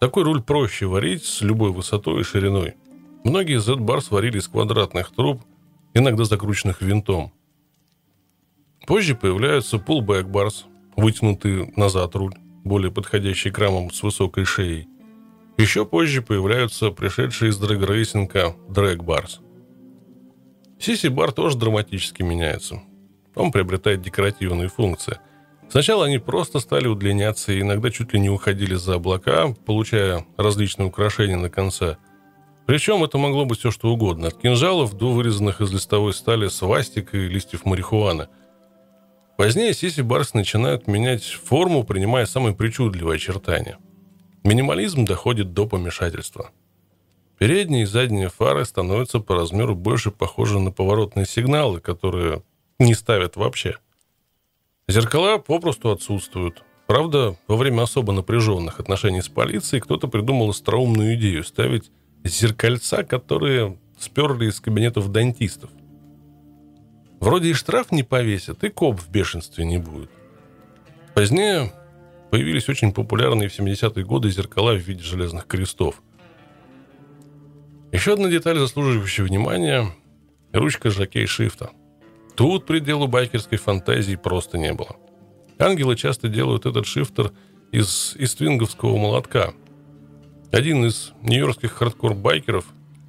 [0.00, 2.74] Такой руль проще варить с любой высотой и шириной.
[3.24, 5.42] Многие Z-Bars варили из квадратных труб,
[5.94, 7.32] иногда закрученных винтом–
[8.86, 10.64] Позже появляются pullback bars,
[10.96, 14.88] вытянутый назад руль, более подходящий к рамам с высокой шеей.
[15.58, 19.40] Еще позже появляются пришедшие из дрэг-рейсинга bars.
[20.78, 22.82] CC-бар тоже драматически меняется.
[23.34, 25.18] Он приобретает декоративные функции.
[25.70, 30.88] Сначала они просто стали удлиняться и иногда чуть ли не уходили за облака, получая различные
[30.88, 31.96] украшения на конце.
[32.66, 37.14] Причем это могло быть все что угодно, от кинжалов до вырезанных из листовой стали свастик
[37.14, 38.28] и листьев марихуаны–
[39.36, 43.78] Позднее Сиси Барс начинают менять форму, принимая самые причудливые очертания.
[44.44, 46.50] Минимализм доходит до помешательства.
[47.38, 52.42] Передние и задние фары становятся по размеру больше похожи на поворотные сигналы, которые
[52.78, 53.78] не ставят вообще.
[54.88, 56.64] Зеркала попросту отсутствуют.
[56.88, 61.90] Правда, во время особо напряженных отношений с полицией кто-то придумал остроумную идею ставить
[62.24, 65.70] зеркальца, которые сперли из кабинетов дантистов.
[67.20, 70.10] Вроде и штраф не повесят, и коп в бешенстве не будет.
[71.14, 71.72] Позднее
[72.32, 76.02] появились очень популярные в 70-е годы зеркала в виде железных крестов.
[77.92, 79.94] Еще одна деталь, заслуживающая внимания–
[80.52, 81.72] ручка jockey shift а.
[82.34, 84.96] Тут пределу байкерской фантазии просто не было.
[85.58, 87.32] Ангелы часто делают этот шифтер
[87.70, 89.52] из эствинговского молотка.
[90.50, 92.64] Один из нью-йоркских хардкор-байкеров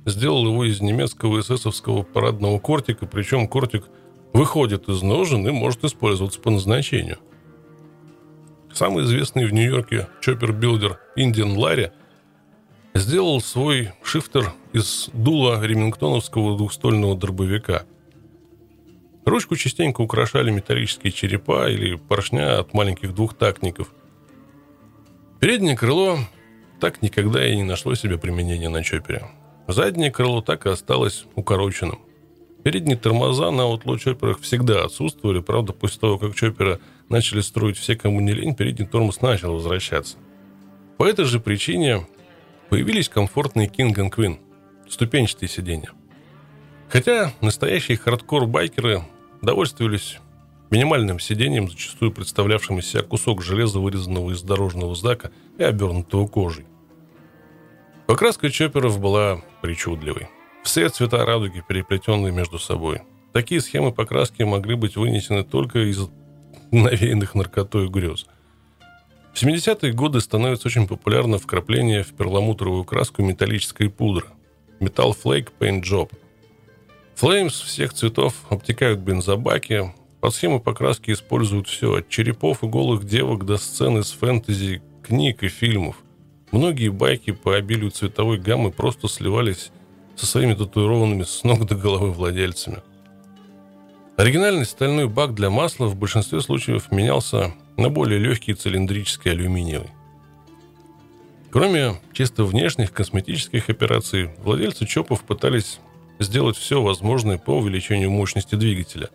[0.05, 3.85] сделал его из немецкого эсэсовского парадного кортика, причем кортик–
[4.33, 7.19] выходит из ножен и может использоваться по назначению.
[8.73, 11.91] Самый известный в Нью-Йорке чоппер-билдер Индиан Ларри
[12.95, 17.83] сделал свой шифтер из дула ремингтоновского двухстольного дробовика.
[19.25, 23.93] Ручку частенько украшали металлические черепа или поршня от маленьких двухтактников.
[25.39, 26.17] Переднее крыло
[26.79, 29.27] так никогда и не нашло себе применения на чопере.
[29.67, 31.99] Заднее крыло так и осталось укороченным–
[32.63, 36.79] Передние тормоза на Outlaw чопперах всегда отсутствовали, правда, после того, как чоппера
[37.13, 40.17] начали строить все, кому не лень, передний тормоз начал возвращаться.
[40.97, 42.05] По этой же причине
[42.69, 44.39] появились комфортные King and Queen,
[44.89, 45.91] ступенчатые сиденья.
[46.89, 49.03] Хотя настоящие хардкор-байкеры
[49.41, 50.17] довольствовались
[50.71, 56.65] минимальным сиденьем, зачастую представлявшим из себя кусок железа, вырезанного из дорожного знака и обернутого кожей.
[58.07, 60.27] Покраска чопперов была причудливой–
[60.63, 63.01] все цвета радуги, переплетенные между собой.
[63.33, 66.07] Такие схемы покраски могли быть вынесены только из
[66.81, 68.25] навеянных наркотой грез.
[69.33, 74.27] В 70-е годы становится очень популярно вкрапление в перламутровую краску металлической пудры.
[74.79, 76.11] Metal Flake Paint Job.
[77.15, 79.93] Флеймс всех цветов обтекают бензобаки.
[80.19, 85.43] Под схемы покраски используют все, от черепов и голых девок до сцен из фэнтези, книг
[85.43, 85.97] и фильмов.
[86.51, 89.71] Многие байки по обилию цветовой гаммы просто сливались
[90.15, 92.81] со своими татуированными с ног до головы владельцами.
[94.15, 99.89] Оригинальный стальной бак для масла в большинстве случаев менялся на более легкий цилиндрический алюминиевый.
[101.49, 105.79] Кроме чисто внешних косметических операций, владельцы ЧОПов пытались
[106.19, 109.09] сделать все возможное по увеличению мощности двигателя.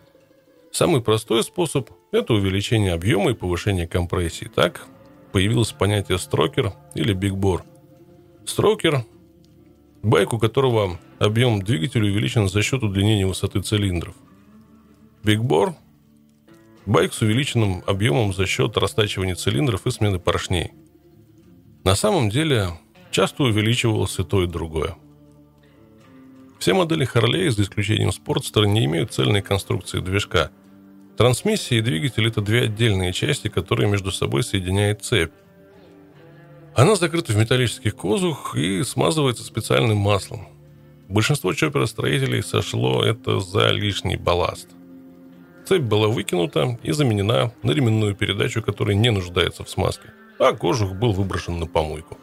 [0.72, 4.50] Самый простой способ– это увеличение объема и повышение компрессии.
[4.52, 4.86] Так
[5.30, 7.64] появилось понятие строкер или бигбор.
[8.44, 9.04] Строкер
[10.02, 14.14] Байк, у которого объем двигателя увеличен за счет удлинения высоты цилиндров.
[15.28, 15.74] Бигбор–
[16.86, 20.72] байк с увеличенным объемом за счет растачивания цилиндров и смены поршней.
[21.84, 22.70] На самом деле
[23.10, 24.96] часто увеличивалось и то, и другое.
[26.58, 30.50] Все модели Харлей, за исключением Спортстера, не имеют цельной конструкции движка.
[31.18, 35.34] Трансмиссия и двигатель– это две отдельные части, которые между собой соединяет цепь.
[36.74, 40.48] Она закрыта в металлических козух и смазывается специальным маслом.
[41.06, 44.68] Большинство чопперостроителей сошло это за лишний балласт.
[45.68, 50.94] Цепь была выкинута и заменена на ременную передачу, которая не нуждается в смазке, а кожух
[50.94, 52.16] был выброшен на помойку.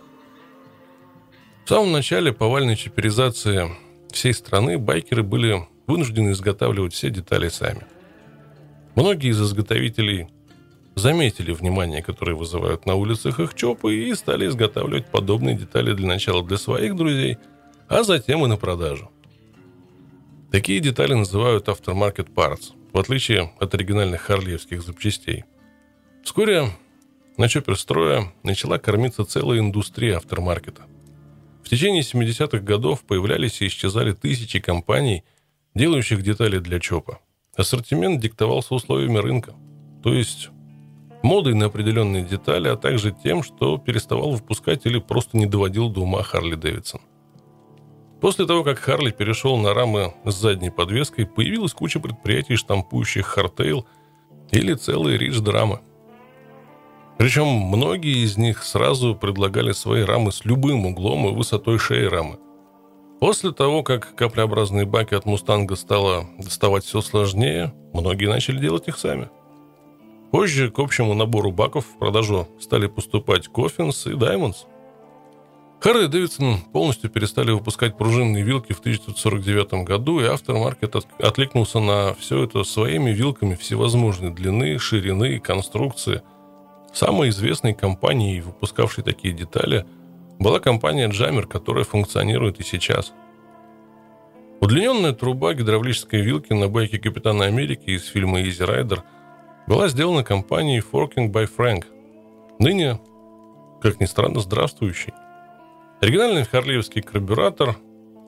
[1.64, 3.70] В самом начале повальной чиперизации
[4.12, 7.86] всей страны байкеры были вынуждены изготавливать все детали сами.
[8.96, 10.28] Многие из изготовителей
[10.96, 16.44] заметили внимание, которое вызывают на улицах их чопы, и стали изготавливать подобные детали для начала
[16.44, 17.38] для своих друзей,
[17.88, 19.12] а затем и на продажу.
[20.52, 25.44] Такие детали называют aftermarket parts, в отличие от оригинальных харлиевских запчастей.
[26.24, 26.70] Вскоре
[27.36, 30.84] на чопперстроя начала кормиться целая индустрия aftermarket а.
[31.66, 35.26] В течение 70-х годов появлялись и исчезали тысячи компаний,
[35.74, 37.20] делающих детали для чопа.
[37.58, 39.54] Ассортимент диктовался условиями рынка,
[40.02, 40.50] то есть
[41.22, 46.00] модой на определенные детали, а также тем, что переставал выпускать или просто не доводил до
[46.00, 47.02] ума Харли Дэвидсон.
[48.22, 53.86] После того, как Harley перешел на рамы с задней подвеской, появилась куча предприятий, штампующих hardtail
[54.52, 55.82] или целые rigid-рамы.
[57.18, 62.38] Причем многие из них сразу предлагали свои рамы с любым углом и высотой шеи рамы.
[63.20, 68.98] После того, как каплеобразные баки от «Мустанга» стало доставать все сложнее, многие начали делать их
[68.98, 69.30] сами.
[70.32, 74.66] Позже к общему набору баков в продажу стали поступать «Coffins» и «Даймондс»,
[75.86, 82.44] Харли Дэвидсон полностью перестали выпускать пружинные вилки в 1949 году, и aftermarket откликнулся на все
[82.44, 86.24] это своими вилками всевозможной длины, ширины и конструкции.
[86.92, 89.86] Самой известной компанией, выпускавшей такие детали,
[90.40, 93.14] была компания Джаммер, которая функционирует и сейчас.
[94.62, 99.04] Удлиненная труба гидравлической вилки на байке Капитана Америки из фильма «Изи Райдер»
[99.68, 101.86] была сделана компанией Forking by Frank,
[102.58, 103.00] ныне,
[103.84, 105.14] как ни странно, здравствующий.
[106.06, 107.78] Оригинальный харлиевский карбюратор,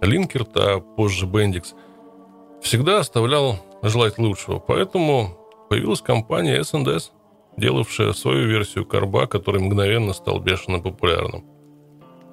[0.01, 1.75] Линкерт, а позже Бендикс,
[2.59, 5.37] всегда оставлял желать лучшего, поэтому
[5.69, 7.11] появилась компания S&S,
[7.55, 11.45] делавшая свою версию карба, который мгновенно стал бешено популярным.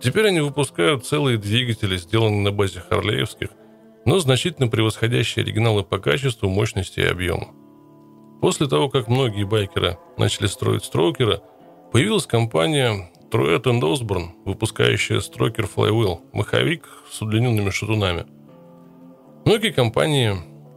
[0.00, 3.50] Теперь они выпускают целые двигатели, сделанные на базе харлеевских,
[4.06, 7.52] но значительно превосходящие оригиналы по качеству, мощности и объему.
[8.40, 11.42] После того, как многие байкеры начали строить строкеры,
[11.92, 18.26] появилась компания Труэт энд Осборн, выпускающая строкер Flywheel, маховик с удлиненными шатунами.
[19.44, 20.36] Многие компании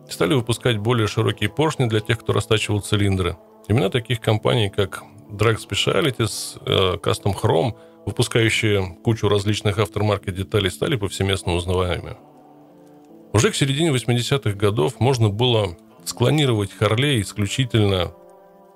[0.10, 3.38] стали выпускать более широкие поршни для тех, кто растачивал цилиндры.
[3.68, 7.76] Имена таких компаний, как Drag Specialities, э, Custom Chrome,
[8.08, 12.18] выпускающие кучу различных автормаркет деталей, стали повсеместно узнаваемыми.
[13.34, 18.14] Уже к середине 80-х годов можно было склонировать Харлей исключительно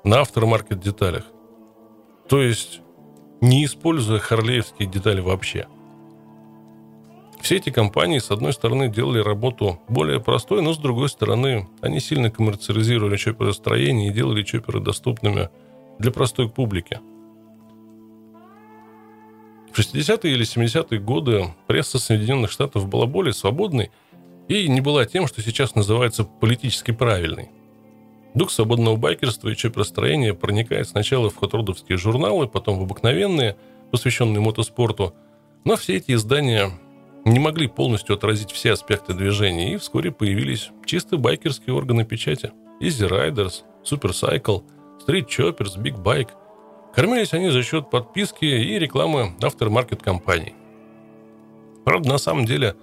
[0.04, 1.24] на автормаркет деталях.
[2.30, 2.82] То есть
[3.42, 5.68] не используя харлеевские детали вообще.
[7.42, 12.00] Все эти компании, с одной стороны, делали работу более простой, но с другой стороны, они
[12.00, 15.50] сильно коммерциализировали чоперостроение и делали чоперы доступными
[15.98, 17.00] для простой публики.
[19.74, 23.90] В 60-е или 70-е годы пресса Соединенных Штатов была более свободной
[24.48, 27.50] и не была тем, что сейчас называется политически правильной–
[28.34, 33.58] Дух свободного байкерства и чоп-расстроения проникает сначала в хотрудовские журналы, потом в обыкновенные,
[33.92, 35.14] посвященные мотоспорту,
[35.66, 36.72] но все эти издания
[37.26, 42.52] не могли полностью отразить все аспекты движения, и вскоре появились чисто байкерские органы печати.
[42.80, 44.64] Easy Riders, Super Cycle,
[45.06, 46.30] Street Choppers, Big Bike.
[46.96, 50.56] Кормились они за счет подписки и рекламы автормаркет компаний.
[51.84, 52.76] Правда, на самом деле,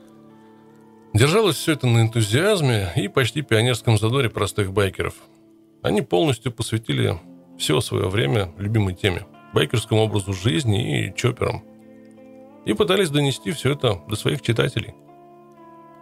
[1.15, 5.15] держалось все это на энтузиазме и почти пионерском задоре простых байкеров–
[5.83, 7.19] они полностью посвятили
[7.59, 11.63] все свое время любимой теме– байкерскому образу жизни и чоперам.
[12.65, 14.95] И пытались донести все это до своих читателей.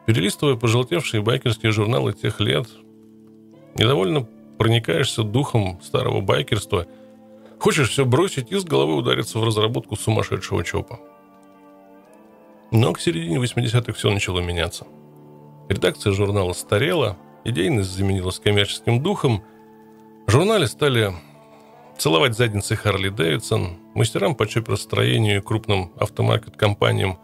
[0.07, 2.69] Перелистывая пожелтевшие байкерские журналы тех лет,
[3.75, 4.27] недовольно
[4.59, 6.87] проникаешься духом старого байкерства,
[7.59, 11.01] хочешь все бросить и с головы удариться в разработку сумасшедшего чопа.
[12.73, 14.87] Но к середине 80-х все начало меняться.
[15.69, 19.43] Редакция журнала старела, идейность заменилась коммерческим духом–
[20.27, 21.13] в журнале стали
[21.99, 27.19] целовать задницы Харли Дэвидсон, мастерам по чоперостроению и крупным автомаркет-компаниям,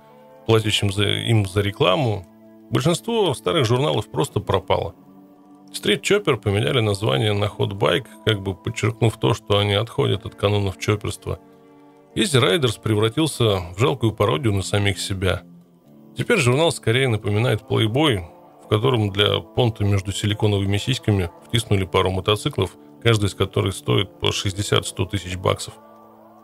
[0.46, 2.26] платящим за, им за рекламу.
[2.70, 4.94] Большинство старых журналов просто пропало.
[5.72, 10.34] Стрит Чоппер поменяли название на Hot Bike, как бы подчеркнув то, что они отходят от
[10.34, 11.38] канонов чоперства.
[12.14, 15.42] Изи Райдерс превратился в жалкую пародию на самих себя.
[16.16, 18.26] Теперь журнал скорее напоминает плейбой,
[18.62, 24.26] в котором для понта между силиконовыми сиськами втиснули пару мотоциклов, каждый из которых стоит по
[24.26, 25.74] 60-100 тысяч баксов.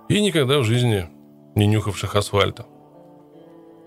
[0.09, 1.07] И никогда в жизни
[1.55, 2.67] не нюхавших асфальта.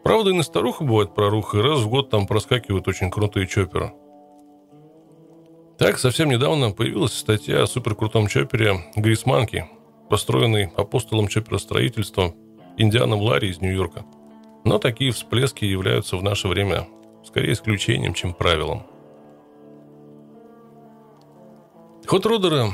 [0.04, 3.94] Правда, и на старуху бывает проруха, и раз в год там проскакивают очень крутые чоперы.
[5.78, 9.66] Так, совсем недавно появилась статья о суперкрутом чопере Грисманки,
[10.10, 12.34] построенный апостолом чоперостроительства
[12.78, 14.06] Индианом Ларри из Нью-Йорка.
[14.64, 16.88] Но такие всплески являются в наше время
[17.24, 18.84] скорее исключением, чем правилом.
[22.12, 22.74] Хот-родеры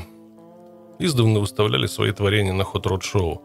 [0.98, 3.40] издавна выставляли свои творения на хот-род-шоу.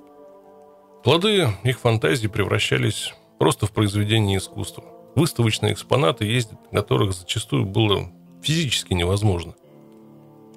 [1.04, 4.86] Плоды их фантазии превращались просто в произведение искусства.
[5.14, 8.10] Выставочные экспонаты, ездить на которых зачастую было
[8.41, 9.54] физически невозможно.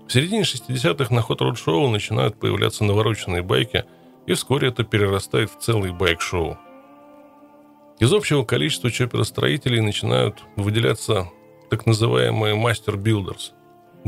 [0.08, 3.84] В середине 60-х на хот род шоу начинают появляться навороченные байки,
[4.26, 6.56] и вскоре это перерастает в целый байк-шоу.
[7.98, 11.28] Из общего количества чоперостроителей начинают выделяться
[11.68, 13.52] так называемые master builders,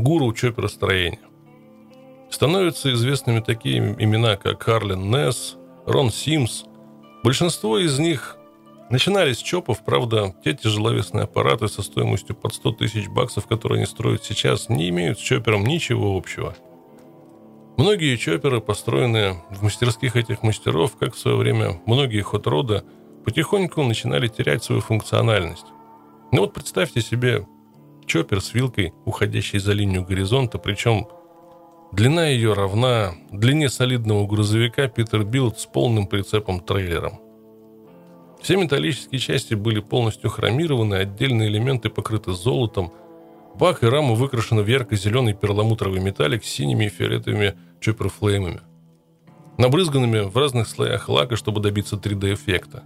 [0.03, 1.19] гуру чоперостроения.
[2.29, 6.65] Становятся известными такие имена, как Арлен Несс, Рон Симс.
[7.23, 8.39] Большинство из них
[8.89, 13.85] Начинали с чопов, правда, те тяжеловесные аппараты со стоимостью под 100 тысяч баксов, которые они
[13.85, 16.55] строят сейчас, не имеют с чопером ничего общего.
[17.77, 22.83] Многие чоперы, построенные в мастерских этих мастеров, как в свое время многие хот-рода,
[23.25, 25.67] потихоньку начинали терять свою функциональность.
[26.31, 27.45] Ну вот представьте себе
[28.09, 31.07] чоппер с вилкой, уходящей за линию горизонта, причем
[31.93, 37.21] длина ее равна длине солидного грузовика Питер Билд с полным прицепом-трейлером–
[38.41, 42.93] все металлические части были полностью хромированы, отдельные элементы покрыты золотом.
[43.55, 48.61] Бак и рама выкрашены в ярко-зеленый перламутровый металлик с синими и фиолетовыми чопперфлеймами,
[49.57, 52.83] набрызганными в разных слоях лака, чтобы добиться 3D-эффекта.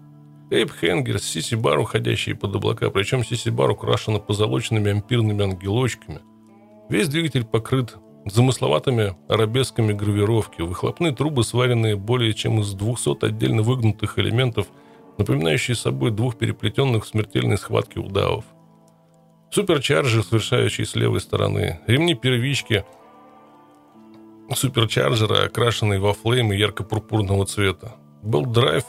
[0.54, 6.20] Эйп Хенгер, Сиси-бар, уходящие под облака, причем Сиси-бар украшена позолоченными ампирными ангелочками.
[6.90, 7.96] Весь двигатель покрыт
[8.26, 14.68] замысловатыми арабесками гравировки, выхлопные трубы, сваренные более чем из 200 отдельно выгнутых элементов–
[15.18, 18.46] напоминающие собой двух переплетенных в смертельной схватке удавов.
[19.52, 22.86] Суперчарджер, совершающий с левой стороны, ремни первички
[24.54, 27.96] суперчарджера, окрашенные во флеймы ярко-пурпурного цвета.
[28.22, 28.84] Был драйв,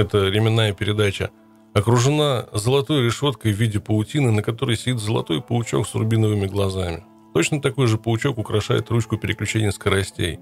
[0.00, 1.30] это ременная передача,
[1.74, 7.04] окружена золотой решеткой в виде паутины, на которой сидит золотой паучок с рубиновыми глазами.
[7.34, 10.40] Точно такой же паучок украшает ручку переключения скоростей.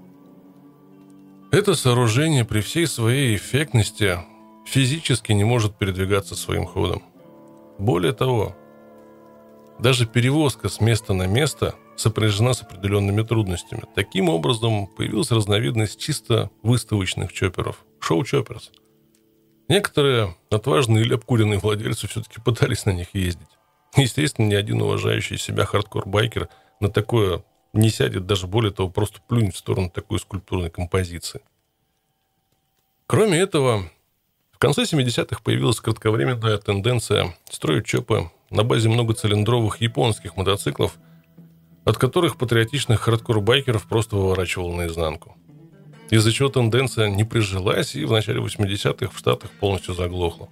[1.51, 4.19] Это сооружение при всей своей эффектности
[4.65, 7.03] физически не может передвигаться своим ходом.
[7.77, 8.55] Более того,
[9.79, 13.83] даже перевозка с места на место сопряжена с определенными трудностями.
[13.95, 18.71] Таким образом, появилась разновидность чисто выставочных чоперов– show choppers.
[19.69, 23.47] Некоторые отважные или обкуренные владельцы все-таки пытались на них ездить.
[23.95, 26.49] Естественно, ни один уважающий себя хардкор-байкер
[26.79, 31.41] на такое не сядет, даже более того, просто плюнет в сторону такой скульптурной композиции.
[33.05, 33.89] Кроме этого,
[34.51, 40.97] в конце 70-х появилась кратковременная тенденция строить чопы на базе многоцилиндровых японских мотоциклов,
[41.85, 45.38] от которых патриотичных хардкор-байкеров просто выворачивало наизнанку.
[46.09, 50.49] Из-за чего тенденция не прижилась и в начале 80-х в Штатах полностью заглохла.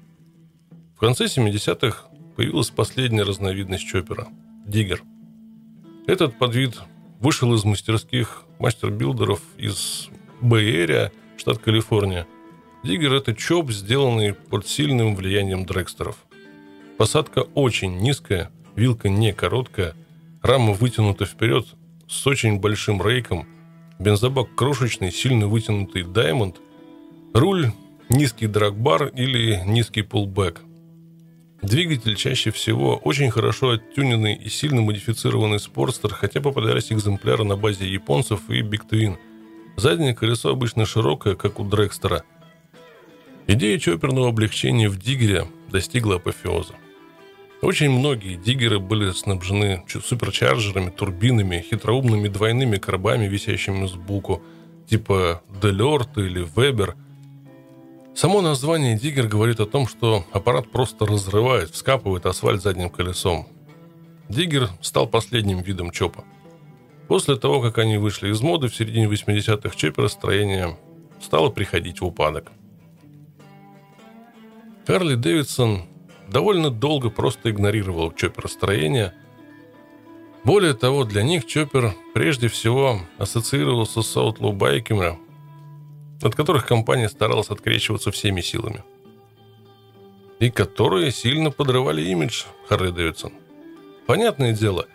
[0.95, 2.05] В конце 70-х
[2.35, 4.27] появилась последняя разновидность чоппера–
[4.65, 5.03] digger.
[6.05, 6.79] Этот подвид
[7.19, 10.09] вышел из мастерских master-builder ов из
[10.41, 12.27] Бэй-Эрия, штат Калифорния–
[12.83, 16.15] Диггер– это чоп, сделанный под сильным влиянием дрекстеров.
[16.97, 19.93] Посадка очень низкая, вилка не короткая,
[20.41, 21.67] рама вытянута вперед
[22.07, 23.45] с очень большим рейком,
[23.99, 26.57] бензобак крошечный, сильно вытянутый даймонд,
[27.33, 27.71] руль–
[28.09, 30.61] низкий драгбар или низкий пулбэк.
[31.61, 37.87] Двигатель чаще всего очень хорошо оттюненный и сильно модифицированный спортстер, хотя попадались экземпляры на базе
[37.87, 39.17] японцев и Big Twin.
[39.75, 42.23] Заднее колесо обычно широкое, как у Дрекстера–
[43.49, 46.73] Идея чоперного облегчения в Диггере достигла апофеоза.
[47.61, 54.43] Очень многие диггеры были снабжены суперчарджерами, турбинами, хитроумными двойными коробами, висящими сбоку,
[54.87, 56.95] типа Делерт или Вебер.
[58.15, 63.47] Само название диггер говорит о том, что аппарат просто разрывает, вскапывает асфальт задним колесом.
[64.29, 66.23] Диггер стал последним видом чопа.
[67.07, 70.77] После того, как они вышли из моды в середине 80-х, чоперостроение
[71.21, 72.51] стало приходить в упадок.
[74.85, 75.83] Харли Дэвидсон
[76.27, 79.13] довольно долго просто игнорировал чоппер-строение.
[80.43, 85.17] Более того, для них чоппер прежде всего ассоциировался с аутлоу байками,
[86.21, 88.83] от которых компания старалась открещиваться всеми силами.
[90.39, 93.33] и которые сильно подрывали имидж Харли Дэвидсон.
[94.05, 94.87] Понятное дело,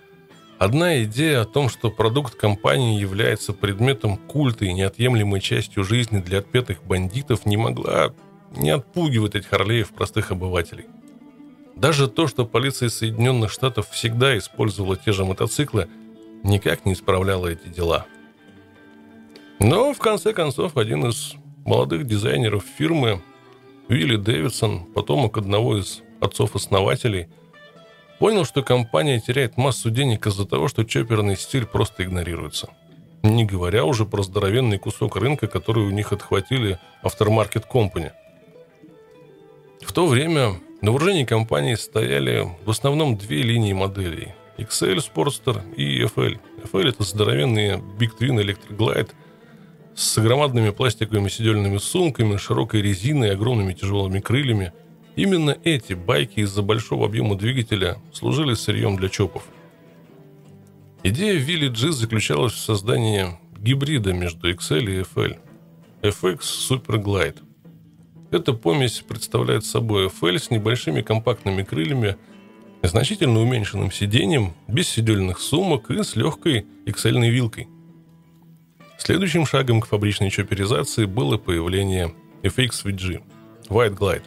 [0.58, 6.38] одна идея о том, что продукт компании является предметом культа и неотъемлемой частью жизни для
[6.38, 8.14] отпетых бандитов, не могла
[8.52, 10.86] не отпугивать этих Харлеев простых обывателей.
[11.76, 15.88] Даже то, что полиция Соединенных Штатов всегда использовала те же мотоциклы,
[16.42, 18.06] никак не исправляло эти дела.
[19.58, 23.22] Но, в конце концов, один из молодых дизайнеров фирмы
[23.88, 27.28] Уилли Дэвидсон, потомок одного из отцов-основателей,
[28.18, 32.70] понял, что компания теряет массу денег из-за того, что чоперный стиль просто игнорируется.
[33.22, 38.10] Не говоря уже про здоровенный кусок рынка, который у них отхватили Aftermarket Company.
[39.80, 46.02] В то время на вооружении компании стояли в основном две линии моделей– XL Sportster и
[46.02, 46.38] FL.
[46.70, 49.10] FL– это здоровенные Big Twin Electroglide–
[49.94, 54.72] с громадными пластиковыми сидельными сумками, широкой резиной и огромными тяжелыми крыльями.
[55.16, 59.44] Именно эти байки из-за большого объема двигателя служили сырьем для чопов.
[61.02, 63.26] Идея Джиз заключалась в создании
[63.58, 65.38] гибрида между XL и FL.
[66.02, 67.38] FX Super Glide.
[68.32, 72.16] Эта помесь представляет собой FL с небольшими компактными крыльями,
[72.82, 77.68] значительно уменьшенным сиденьем, без сидельных сумок и с легкой XL вилкой–
[79.04, 82.14] Следующим шагом к фабричной чоперизации было появление
[82.44, 83.20] FX VG–
[83.68, 84.22] White Glide.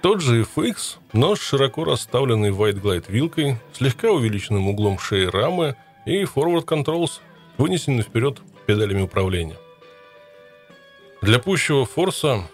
[0.00, 5.74] Тот же FX, но с широко расставленной White Glide вилкой, слегка увеличенным углом шеи рамы
[6.06, 7.18] и Forward Controls,
[7.58, 9.56] вынесенный вперед педалями управления.
[11.20, 12.48] Для пущего форса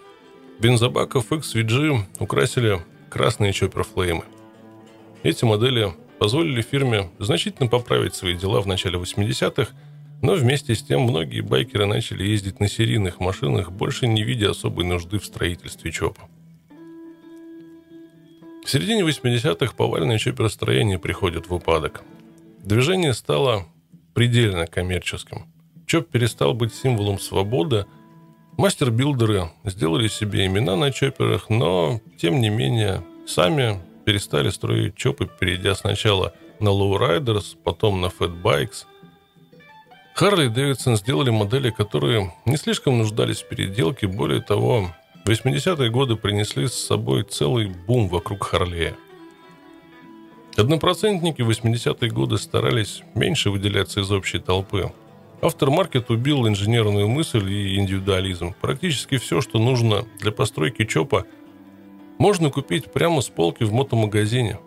[0.61, 4.23] бензобаков XVG украсили красные чопперфлеймы.
[5.23, 9.71] Эти модели позволили фирме значительно поправить свои дела в начале 80-х–
[10.21, 14.85] но вместе с тем многие байкеры начали ездить на серийных машинах, больше не видя особой
[14.85, 16.21] нужды в строительстве ЧОПа.
[18.63, 22.03] В середине 80-х повальное чоперостроение приходит в упадок.
[22.63, 23.65] Движение стало
[24.13, 25.47] предельно коммерческим.
[25.87, 27.87] ЧОП перестал быть символом свободы.
[28.61, 35.73] Мастер-билдеры сделали себе имена на чоперах, но, тем не менее, сами перестали строить ЧОПы, перейдя
[35.73, 43.47] сначала на lowriders, потом на fat bikes – Harley-Davidson сделали модели, которые не слишком нуждались в
[43.47, 44.05] переделке.
[44.05, 44.93] Более того,
[45.25, 48.93] 80-е годы принесли с собой целый бум вокруг Харлея.
[50.57, 54.91] Однопроцентники в 80-е годы старались меньше выделяться из общей толпы.
[55.41, 58.53] Aftermarket убил инженерную мысль и индивидуализм.
[58.61, 61.25] Практически все, что нужно для постройки ЧОПа,
[62.17, 64.59] можно купить прямо с полки в мотомагазине.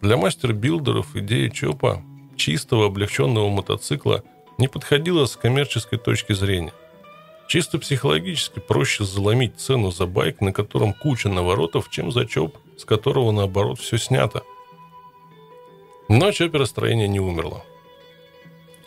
[0.00, 2.02] Для мастер-билдеров идея ЧОПа,
[2.36, 4.22] чистого облегченного мотоцикла–
[4.58, 6.72] не подходила с коммерческой точки зрения.
[7.46, 12.84] Чисто психологически проще заломить цену за байк, на котором куча наворотов, чем за чоп, с
[12.84, 14.42] которого наоборот все снято.
[16.08, 17.64] Но чоперостроение не умерло.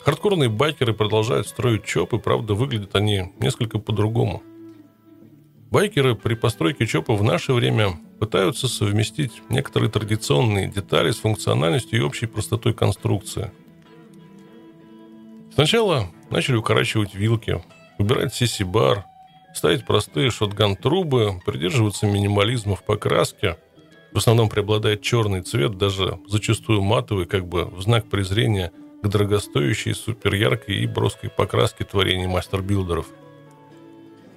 [0.04, 4.42] Хардкорные байкеры продолжают строить чопы, правда, выглядят они несколько по-другому.
[5.70, 12.02] Байкеры при постройке чопа в наше время пытаются совместить некоторые традиционные детали с функциональностью и
[12.02, 13.50] общей простотой конструкции–
[15.58, 17.60] Сначала начали укорачивать вилки,
[17.98, 19.04] убирать сиси-бар,
[19.52, 23.56] ставить простые шотган-трубы, придерживаться минимализма в покраске.
[24.12, 28.70] В основном преобладает черный цвет, даже зачастую матовый, как бы в знак презрения
[29.02, 33.06] к дорогостоящей, суперяркой и броской покраске творений мастер-билдеров.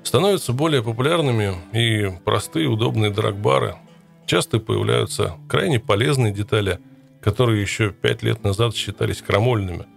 [0.03, 3.75] Становятся более популярными и простые удобные драгбары.
[4.25, 6.79] Часто появляются крайне полезные детали,
[7.21, 9.85] которые еще пять лет назад считались крамольными–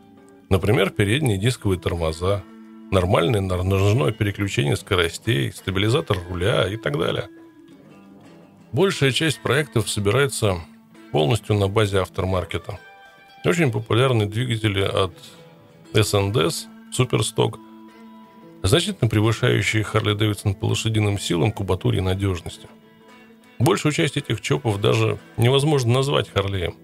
[0.55, 2.45] Например, передние дисковые тормоза,
[2.91, 7.29] нормальное ножное переключение скоростей, стабилизатор руля и так далее.
[8.73, 10.61] Большая часть проектов собирается
[11.13, 12.79] полностью на базе автормаркета.
[13.45, 15.13] Очень популярны двигатели от
[15.93, 17.59] S&S, Суперсток,
[18.63, 22.69] значительно превышающие Harley Davidson по лошадиным силам, кубатуре и надежности.
[23.59, 26.75] Большую часть этих чопов даже невозможно назвать Харлеем.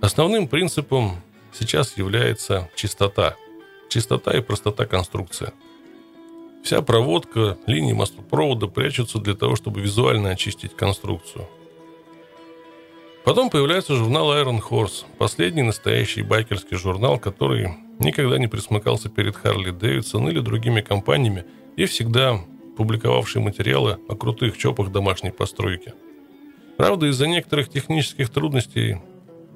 [0.00, 1.22] Основным принципом
[1.52, 3.36] сейчас является чистота.
[3.90, 5.52] Чистота и простота конструкции.
[6.64, 11.46] Вся проводка, линии маслопровода прячутся для того, чтобы визуально очистить конструкцию.
[13.24, 19.70] Потом появляется журнал Iron Horse, последний настоящий байкерский журнал, который никогда не присмыкался перед Харли
[19.70, 21.44] Дэвидсон или другими компаниями
[21.76, 22.40] и всегда
[22.76, 25.94] публиковавший материалы о крутых чопах домашней постройки.
[26.76, 28.98] Правда, из-за некоторых технических трудностей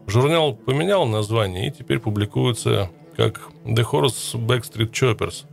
[0.09, 5.45] Журнал поменял название и теперь публикуется как The Horse Backstreet Choppers.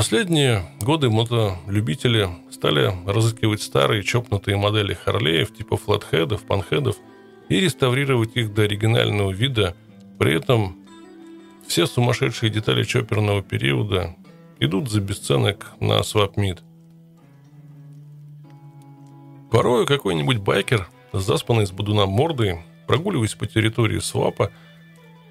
[0.00, 6.96] Последние годы мотолюбители стали разыскивать старые чопнутые модели Харлеев типа флатхедов, панхедов
[7.50, 9.76] и реставрировать их до оригинального вида.
[10.18, 10.78] При этом
[11.66, 14.16] все сумасшедшие детали чоперного периода
[14.58, 16.62] идут за бесценок на свапмид.
[19.52, 24.50] Порой какой-нибудь байкер, заспанный с бодуна мордой, прогуливаясь по территории свапа,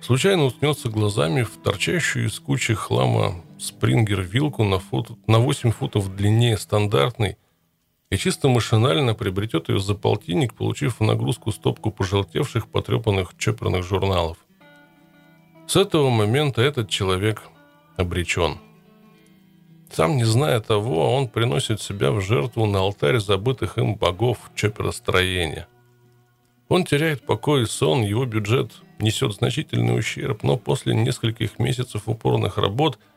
[0.02, 6.58] случайно уткнется глазами в торчащую из кучи хлама спрингер-вилку на, фут, на 8 футов длиннее
[6.58, 7.38] стандартной
[8.10, 14.38] и чисто машинально приобретет ее за полтинник, получив в нагрузку стопку пожелтевших, потрепанных чоперных журналов.
[15.68, 17.44] С этого момента этот человек
[17.96, 18.58] обречен.
[19.92, 25.68] Сам не зная того, он приносит себя в жертву на алтарь забытых им богов чоперостроения.
[26.68, 32.58] Он теряет покой и сон, его бюджет несет значительный ущерб, но после нескольких месяцев упорных
[32.58, 33.00] работ–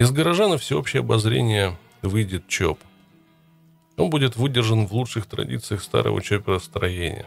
[0.00, 2.78] из гаража на всеобщее обозрение выйдет ЧОП.
[3.98, 7.26] Он будет выдержан в лучших традициях старого чоперостроения.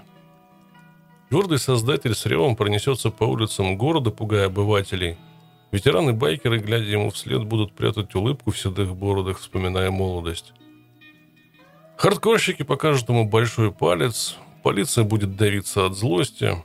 [1.29, 5.19] Твердый создатель с ревом пронесется по улицам города, пугая обывателей.
[5.71, 10.53] Ветераны-байкеры, глядя ему вслед, будут прятать улыбку в седых бородах, вспоминая молодость.
[11.95, 16.55] Хардкорщики покажут ему большой палец, полиция будет давиться от злости,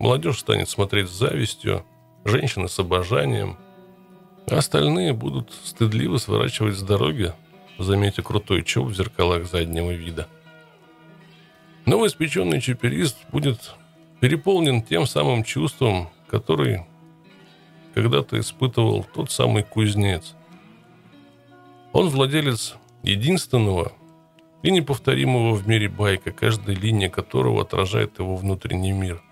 [0.00, 1.86] молодежь станет смотреть с завистью,
[2.24, 3.56] женщины с обожанием–
[4.50, 7.32] Остальные будут стыдливо сворачивать с дороги,
[7.78, 10.26] заметив крутой чоп в зеркалах заднего вида.
[11.86, 13.74] Новоиспеченный чоперист будет
[14.20, 16.84] переполнен тем самым чувством, который
[17.94, 20.34] когда-то испытывал тот самый кузнец.
[21.92, 22.74] Он владелец
[23.04, 23.92] единственного
[24.62, 29.22] и неповторимого в мире байка, каждая линия которого отражает его внутренний мир.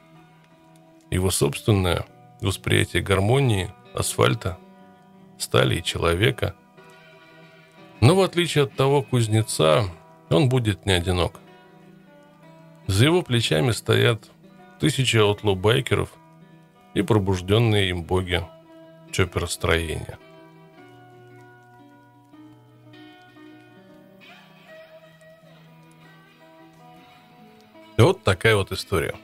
[1.11, 2.04] Его собственное
[2.40, 4.59] восприятие гармонии, асфальта–
[5.38, 6.54] стали и человека.
[8.00, 9.84] Но в отличие от того кузнеца,
[10.28, 11.40] он будет не одинок.
[12.86, 14.30] За его плечами стоят
[14.80, 16.11] тысячи outlaw-байкеров
[16.94, 18.42] и пробужденные им боги
[19.11, 20.18] чоперостроения.
[27.96, 29.16] Вот такая вот история.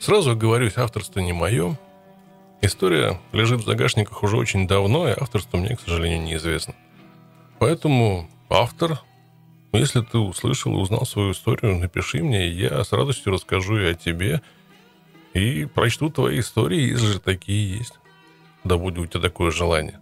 [0.00, 1.78] Сразу говорюсь, авторство не мое–
[2.60, 6.74] История лежит в загашниках уже очень давно, и авторство мне, к сожалению, неизвестно.
[7.60, 9.00] Поэтому автор,
[9.72, 13.94] если ты услышал и узнал свою историю, напиши мне, я с радостью расскажу и о
[13.94, 14.42] тебе,
[15.34, 17.94] и прочту твои истории, если же такие есть.
[18.64, 20.00] Да будет у тебя такое желание.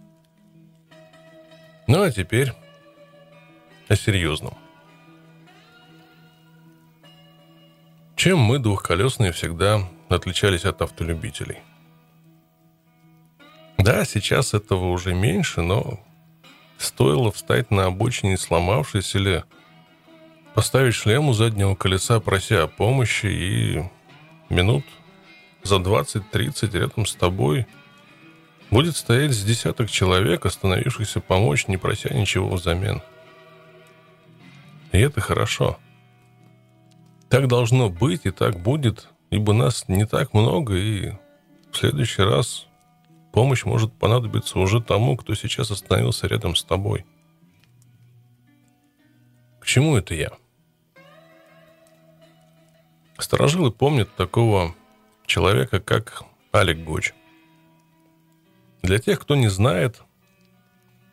[1.85, 2.53] Ну а теперь
[3.87, 4.55] о серьезном.
[8.17, 11.59] Чем мы, двухколесные, всегда отличались от автолюбителей–
[13.77, 15.99] да, сейчас этого уже меньше, но
[16.77, 19.43] стоило встать на обочине, сломавшись, или
[20.55, 23.83] поставить шлем у заднего колеса, прося о помощи, и
[24.49, 24.83] минут
[25.63, 27.67] за 20-30 рядом с тобой
[28.71, 33.01] будет стоять с десяток человек, остановившихся помочь, не прося ничего взамен.
[34.91, 35.77] И это хорошо.
[37.29, 41.11] Так должно быть и так будет, ибо нас не так много, и
[41.71, 42.67] в следующий раз
[43.37, 47.05] Помощь может понадобиться уже тому, кто сейчас остановился рядом с тобой.
[49.59, 50.31] К чему это я?
[53.19, 54.73] Старожилы помнят такого
[55.27, 57.13] человека, как Алек Гоч.
[58.81, 60.01] Для тех, кто не знает,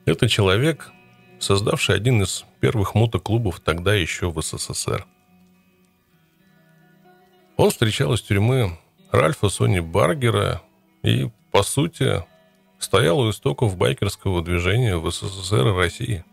[0.07, 0.93] это человек,
[1.41, 5.05] создавший один из первых мотоклубов тогда еще в СССР.
[7.57, 8.79] Он встречал из тюрьмы
[9.11, 10.63] Ральфа Сони Баргера
[11.03, 12.25] и по сути,
[12.81, 16.25] стоял у истоков байкерского движения в СССР и России.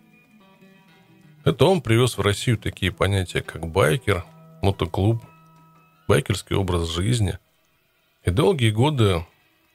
[1.44, 4.26] Это он привез в Россию такие понятия, как байкер,
[4.64, 5.22] мотоклуб,
[6.08, 7.38] байкерский образ жизни.
[8.26, 9.24] И долгие годы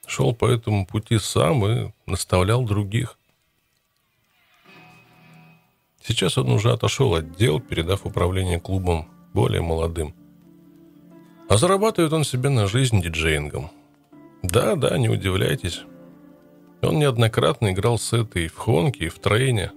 [0.05, 3.17] шел по этому пути сам и наставлял других.
[6.03, 10.13] Сейчас он уже отошел от дел, передав управление клубом более молодым.
[11.49, 13.71] А зарабатывает он себе на жизнь диджеингом–
[14.43, 15.81] да, да, не удивляйтесь.
[16.81, 19.71] Он неоднократно играл с этой в Хонке и в Трейне.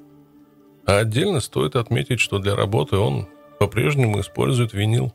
[0.86, 5.12] А отдельно стоит отметить, что для работы он по-прежнему использует винил.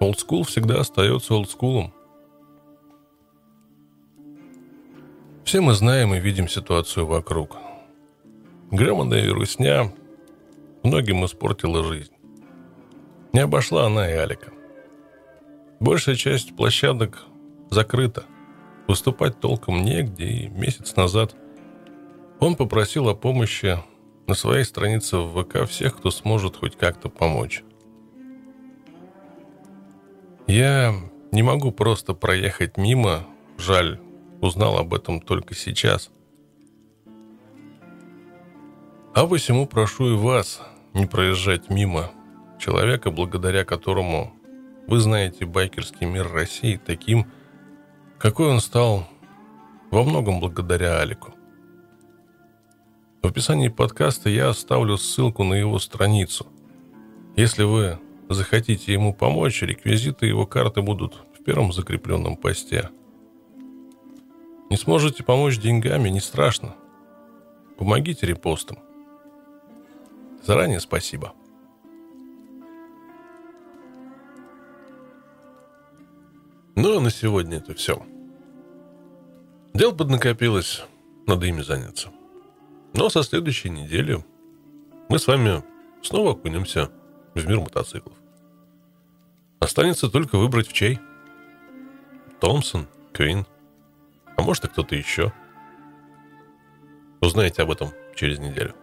[0.00, 1.92] Олдскул всегда остается олдскулом.
[5.44, 7.56] Все мы знаем и видим ситуацию вокруг.
[8.70, 9.92] Громада и русня
[10.82, 12.12] многим испортила жизнь.
[13.32, 14.53] Не обошла она и Алика.
[15.84, 17.26] Большая часть площадок
[17.68, 18.24] закрыто.
[18.88, 21.36] Выступать толком негде, и месяц назад
[22.40, 23.76] Он попросил о помощи
[24.26, 27.64] на своей странице в ВК всех, кто сможет хоть как-то помочь.
[30.46, 30.94] Я
[31.32, 33.26] не могу просто проехать мимо,
[33.58, 34.00] жаль,
[34.40, 36.08] узнал об этом только сейчас.
[39.14, 40.62] А посему прошу и вас
[40.94, 42.10] не проезжать мимо
[42.58, 44.33] человека, благодаря которому
[44.86, 47.26] вы знаете байкерский мир России таким,
[48.18, 49.06] какой он стал
[49.90, 51.34] во многом благодаря Алику.
[53.22, 56.46] В описании подкаста я оставлю ссылку на его страницу.
[57.36, 62.90] Если вы захотите ему помочь, реквизиты его карты будут в первом закрепленном посте.
[64.70, 66.74] Не сможете помочь деньгами, не страшно.
[67.78, 68.78] Помогите репостом.
[70.44, 71.32] Заранее спасибо.
[76.76, 78.04] Ну, а на сегодня это все.
[79.74, 80.84] Дел поднакопилось,
[81.26, 82.08] надо ими заняться.
[82.94, 84.24] Но со следующей недели
[85.08, 85.62] мы с вами
[86.02, 86.90] снова окунемся
[87.34, 88.16] в мир мотоциклов.
[89.60, 90.98] Останется только выбрать в чей.
[92.40, 93.46] Томпсон, Квин,
[94.36, 95.32] а может и кто-то еще.
[97.20, 98.74] Узнаете об этом через неделю.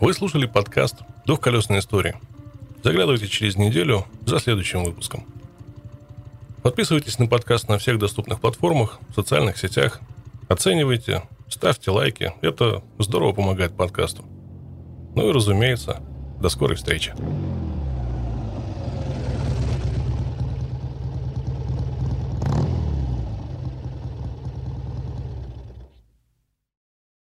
[0.00, 2.20] Вы слушали подкаст «Двухколесная история».
[2.82, 5.24] Заглядывайте через неделю за следующим выпуском.
[6.62, 10.00] Подписывайтесь на подкаст на всех доступных платформах, в социальных сетях–
[10.48, 12.32] Оценивайте, ставьте лайки.
[12.40, 14.24] Это здорово помогает подкасту.
[15.16, 16.00] Ну и разумеется,
[16.40, 17.14] до скорой встречи.